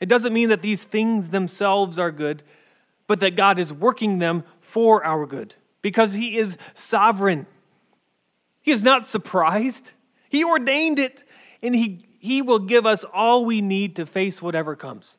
It 0.00 0.10
doesn't 0.10 0.34
mean 0.34 0.50
that 0.50 0.60
these 0.60 0.84
things 0.84 1.30
themselves 1.30 1.98
are 1.98 2.12
good, 2.12 2.42
but 3.06 3.20
that 3.20 3.36
God 3.36 3.58
is 3.58 3.72
working 3.72 4.18
them 4.18 4.44
for 4.60 5.02
our 5.02 5.24
good 5.24 5.54
because 5.82 6.12
He 6.12 6.36
is 6.36 6.56
sovereign. 6.74 7.46
He 8.62 8.72
is 8.72 8.82
not 8.82 9.06
surprised, 9.06 9.92
He 10.28 10.44
ordained 10.44 10.98
it, 10.98 11.24
and 11.62 11.74
He, 11.74 12.06
he 12.18 12.42
will 12.42 12.58
give 12.58 12.86
us 12.86 13.04
all 13.12 13.44
we 13.44 13.60
need 13.60 13.96
to 13.96 14.06
face 14.06 14.42
whatever 14.42 14.76
comes. 14.76 15.16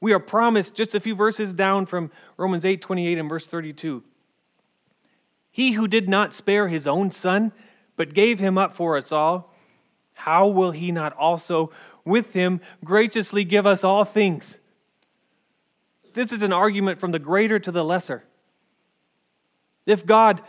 We 0.00 0.12
are 0.12 0.20
promised 0.20 0.74
just 0.74 0.94
a 0.94 1.00
few 1.00 1.14
verses 1.14 1.52
down 1.52 1.86
from 1.86 2.10
Romans 2.36 2.64
8 2.64 2.80
28 2.80 3.18
and 3.18 3.28
verse 3.28 3.46
32. 3.46 4.02
He 5.50 5.72
who 5.72 5.88
did 5.88 6.08
not 6.08 6.34
spare 6.34 6.68
his 6.68 6.86
own 6.86 7.10
son, 7.10 7.52
but 7.96 8.14
gave 8.14 8.38
him 8.38 8.56
up 8.56 8.74
for 8.74 8.96
us 8.96 9.10
all, 9.10 9.52
how 10.14 10.46
will 10.46 10.70
he 10.70 10.92
not 10.92 11.12
also 11.14 11.72
with 12.04 12.32
him 12.32 12.60
graciously 12.84 13.44
give 13.44 13.66
us 13.66 13.82
all 13.82 14.04
things? 14.04 14.58
This 16.14 16.32
is 16.32 16.42
an 16.42 16.52
argument 16.52 17.00
from 17.00 17.12
the 17.12 17.18
greater 17.18 17.58
to 17.58 17.72
the 17.72 17.84
lesser. 17.84 18.24
If 19.88 20.04
God 20.04 20.42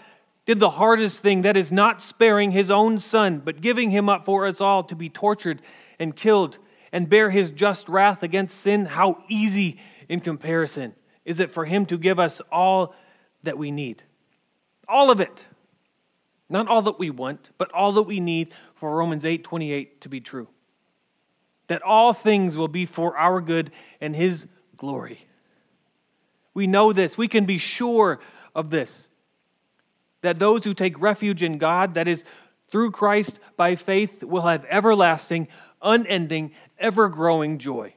did 0.46 0.60
the 0.60 0.70
hardest 0.70 1.22
thing, 1.22 1.44
that 1.44 1.56
is 1.56 1.72
not 1.72 2.02
sparing 2.02 2.52
his 2.52 2.70
own 2.70 3.00
son, 3.00 3.40
but 3.40 3.62
giving 3.62 3.90
him 3.90 4.10
up 4.10 4.26
for 4.26 4.46
us 4.46 4.60
all 4.60 4.84
to 4.84 4.96
be 4.96 5.10
tortured 5.10 5.62
and 5.98 6.16
killed 6.16 6.58
and 6.92 7.08
bear 7.08 7.30
his 7.30 7.52
just 7.52 7.88
wrath 7.88 8.24
against 8.24 8.60
sin, 8.60 8.86
how 8.86 9.24
easy 9.28 9.80
in 10.10 10.20
comparison 10.20 10.94
is 11.24 11.40
it 11.40 11.54
for 11.54 11.66
him 11.66 11.86
to 11.86 11.98
give 11.98 12.20
us 12.20 12.42
all 12.52 12.96
that 13.44 13.58
we 13.58 13.72
need? 13.72 14.04
All 14.88 15.12
of 15.12 15.22
it. 15.22 15.46
Not 16.50 16.68
all 16.68 16.82
that 16.82 16.98
we 16.98 17.12
want, 17.12 17.52
but 17.60 17.72
all 17.72 17.92
that 17.94 18.04
we 18.04 18.20
need 18.20 18.54
for 18.76 18.96
Romans 18.96 19.24
8 19.24 19.44
28 19.44 20.02
to 20.02 20.10
be 20.10 20.20
true. 20.20 20.48
That 21.68 21.84
all 21.84 22.12
things 22.12 22.58
will 22.58 22.68
be 22.68 22.88
for 22.88 23.16
our 23.16 23.40
good 23.40 23.72
and 24.02 24.16
his 24.16 24.48
glory. 24.76 25.28
We 26.56 26.66
know 26.66 26.92
this. 26.92 27.20
We 27.20 27.28
can 27.28 27.46
be 27.46 27.60
sure 27.60 28.20
of 28.56 28.72
this 28.72 29.09
that 30.22 30.40
those 30.40 30.64
who 30.64 30.74
take 30.74 31.02
refuge 31.02 31.44
in 31.44 31.58
God, 31.58 31.94
that 31.94 32.08
is, 32.08 32.24
through 32.70 32.92
Christ 32.92 33.40
by 33.58 33.76
faith, 33.76 34.24
will 34.24 34.42
have 34.44 34.66
everlasting, 34.70 35.48
unending, 35.82 36.52
ever 36.78 37.10
growing 37.10 37.58
joy. 37.58 37.94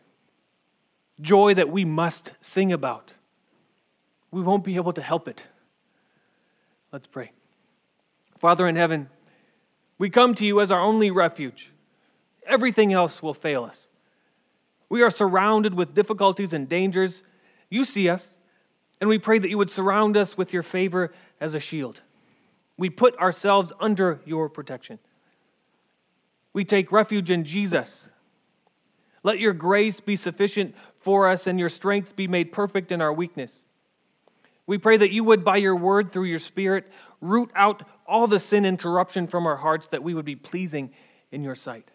Joy 1.20 1.54
that 1.54 1.70
we 1.70 1.84
must 1.84 2.32
sing 2.40 2.72
about. 2.72 3.12
We 4.30 4.42
won't 4.42 4.64
be 4.64 4.76
able 4.76 4.92
to 4.94 5.02
help 5.02 5.28
it. 5.28 5.46
Let's 6.92 7.06
pray. 7.06 7.32
Father 8.38 8.66
in 8.66 8.76
heaven, 8.76 9.08
we 9.98 10.10
come 10.10 10.34
to 10.34 10.44
you 10.44 10.60
as 10.60 10.70
our 10.70 10.80
only 10.80 11.10
refuge. 11.10 11.70
Everything 12.46 12.92
else 12.92 13.22
will 13.22 13.34
fail 13.34 13.64
us. 13.64 13.88
We 14.88 15.02
are 15.02 15.10
surrounded 15.10 15.74
with 15.74 15.94
difficulties 15.94 16.52
and 16.52 16.68
dangers. 16.68 17.22
You 17.70 17.84
see 17.84 18.08
us, 18.08 18.36
and 19.00 19.08
we 19.08 19.18
pray 19.18 19.38
that 19.38 19.48
you 19.48 19.58
would 19.58 19.70
surround 19.70 20.16
us 20.16 20.36
with 20.36 20.52
your 20.52 20.62
favor 20.62 21.12
as 21.40 21.54
a 21.54 21.60
shield. 21.60 22.00
We 22.82 22.90
put 22.90 23.16
ourselves 23.20 23.72
under 23.78 24.20
your 24.24 24.48
protection. 24.48 24.98
We 26.52 26.64
take 26.64 26.90
refuge 26.90 27.30
in 27.30 27.44
Jesus. 27.44 28.10
Let 29.22 29.38
your 29.38 29.52
grace 29.52 30.00
be 30.00 30.16
sufficient 30.16 30.74
for 30.98 31.28
us 31.28 31.46
and 31.46 31.60
your 31.60 31.68
strength 31.68 32.16
be 32.16 32.26
made 32.26 32.50
perfect 32.50 32.90
in 32.90 33.00
our 33.00 33.12
weakness. 33.12 33.64
We 34.66 34.78
pray 34.78 34.96
that 34.96 35.12
you 35.12 35.22
would, 35.22 35.44
by 35.44 35.58
your 35.58 35.76
word 35.76 36.10
through 36.10 36.24
your 36.24 36.40
Spirit, 36.40 36.90
root 37.20 37.52
out 37.54 37.84
all 38.04 38.26
the 38.26 38.40
sin 38.40 38.64
and 38.64 38.76
corruption 38.76 39.28
from 39.28 39.46
our 39.46 39.54
hearts 39.54 39.86
that 39.86 40.02
we 40.02 40.12
would 40.12 40.24
be 40.24 40.34
pleasing 40.34 40.90
in 41.30 41.44
your 41.44 41.54
sight. 41.54 41.88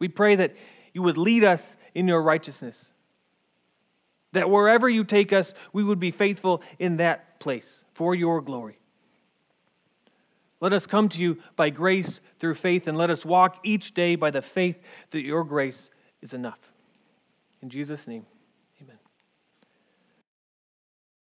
We 0.00 0.08
pray 0.08 0.34
that 0.34 0.56
you 0.92 1.02
would 1.02 1.16
lead 1.16 1.44
us 1.44 1.76
in 1.94 2.08
your 2.08 2.22
righteousness, 2.22 2.86
that 4.32 4.50
wherever 4.50 4.88
you 4.88 5.04
take 5.04 5.32
us, 5.32 5.54
we 5.72 5.84
would 5.84 6.00
be 6.00 6.10
faithful 6.10 6.60
in 6.80 6.96
that 6.96 7.38
place 7.38 7.84
for 7.94 8.16
your 8.16 8.40
glory. 8.40 8.79
Let 10.60 10.72
us 10.72 10.86
come 10.86 11.08
to 11.10 11.18
you 11.18 11.38
by 11.56 11.70
grace 11.70 12.20
through 12.38 12.54
faith, 12.54 12.86
and 12.86 12.96
let 12.96 13.10
us 13.10 13.24
walk 13.24 13.58
each 13.64 13.94
day 13.94 14.14
by 14.14 14.30
the 14.30 14.42
faith 14.42 14.78
that 15.10 15.22
your 15.22 15.42
grace 15.44 15.90
is 16.20 16.34
enough. 16.34 16.60
In 17.62 17.70
Jesus' 17.70 18.06
name. 18.06 18.26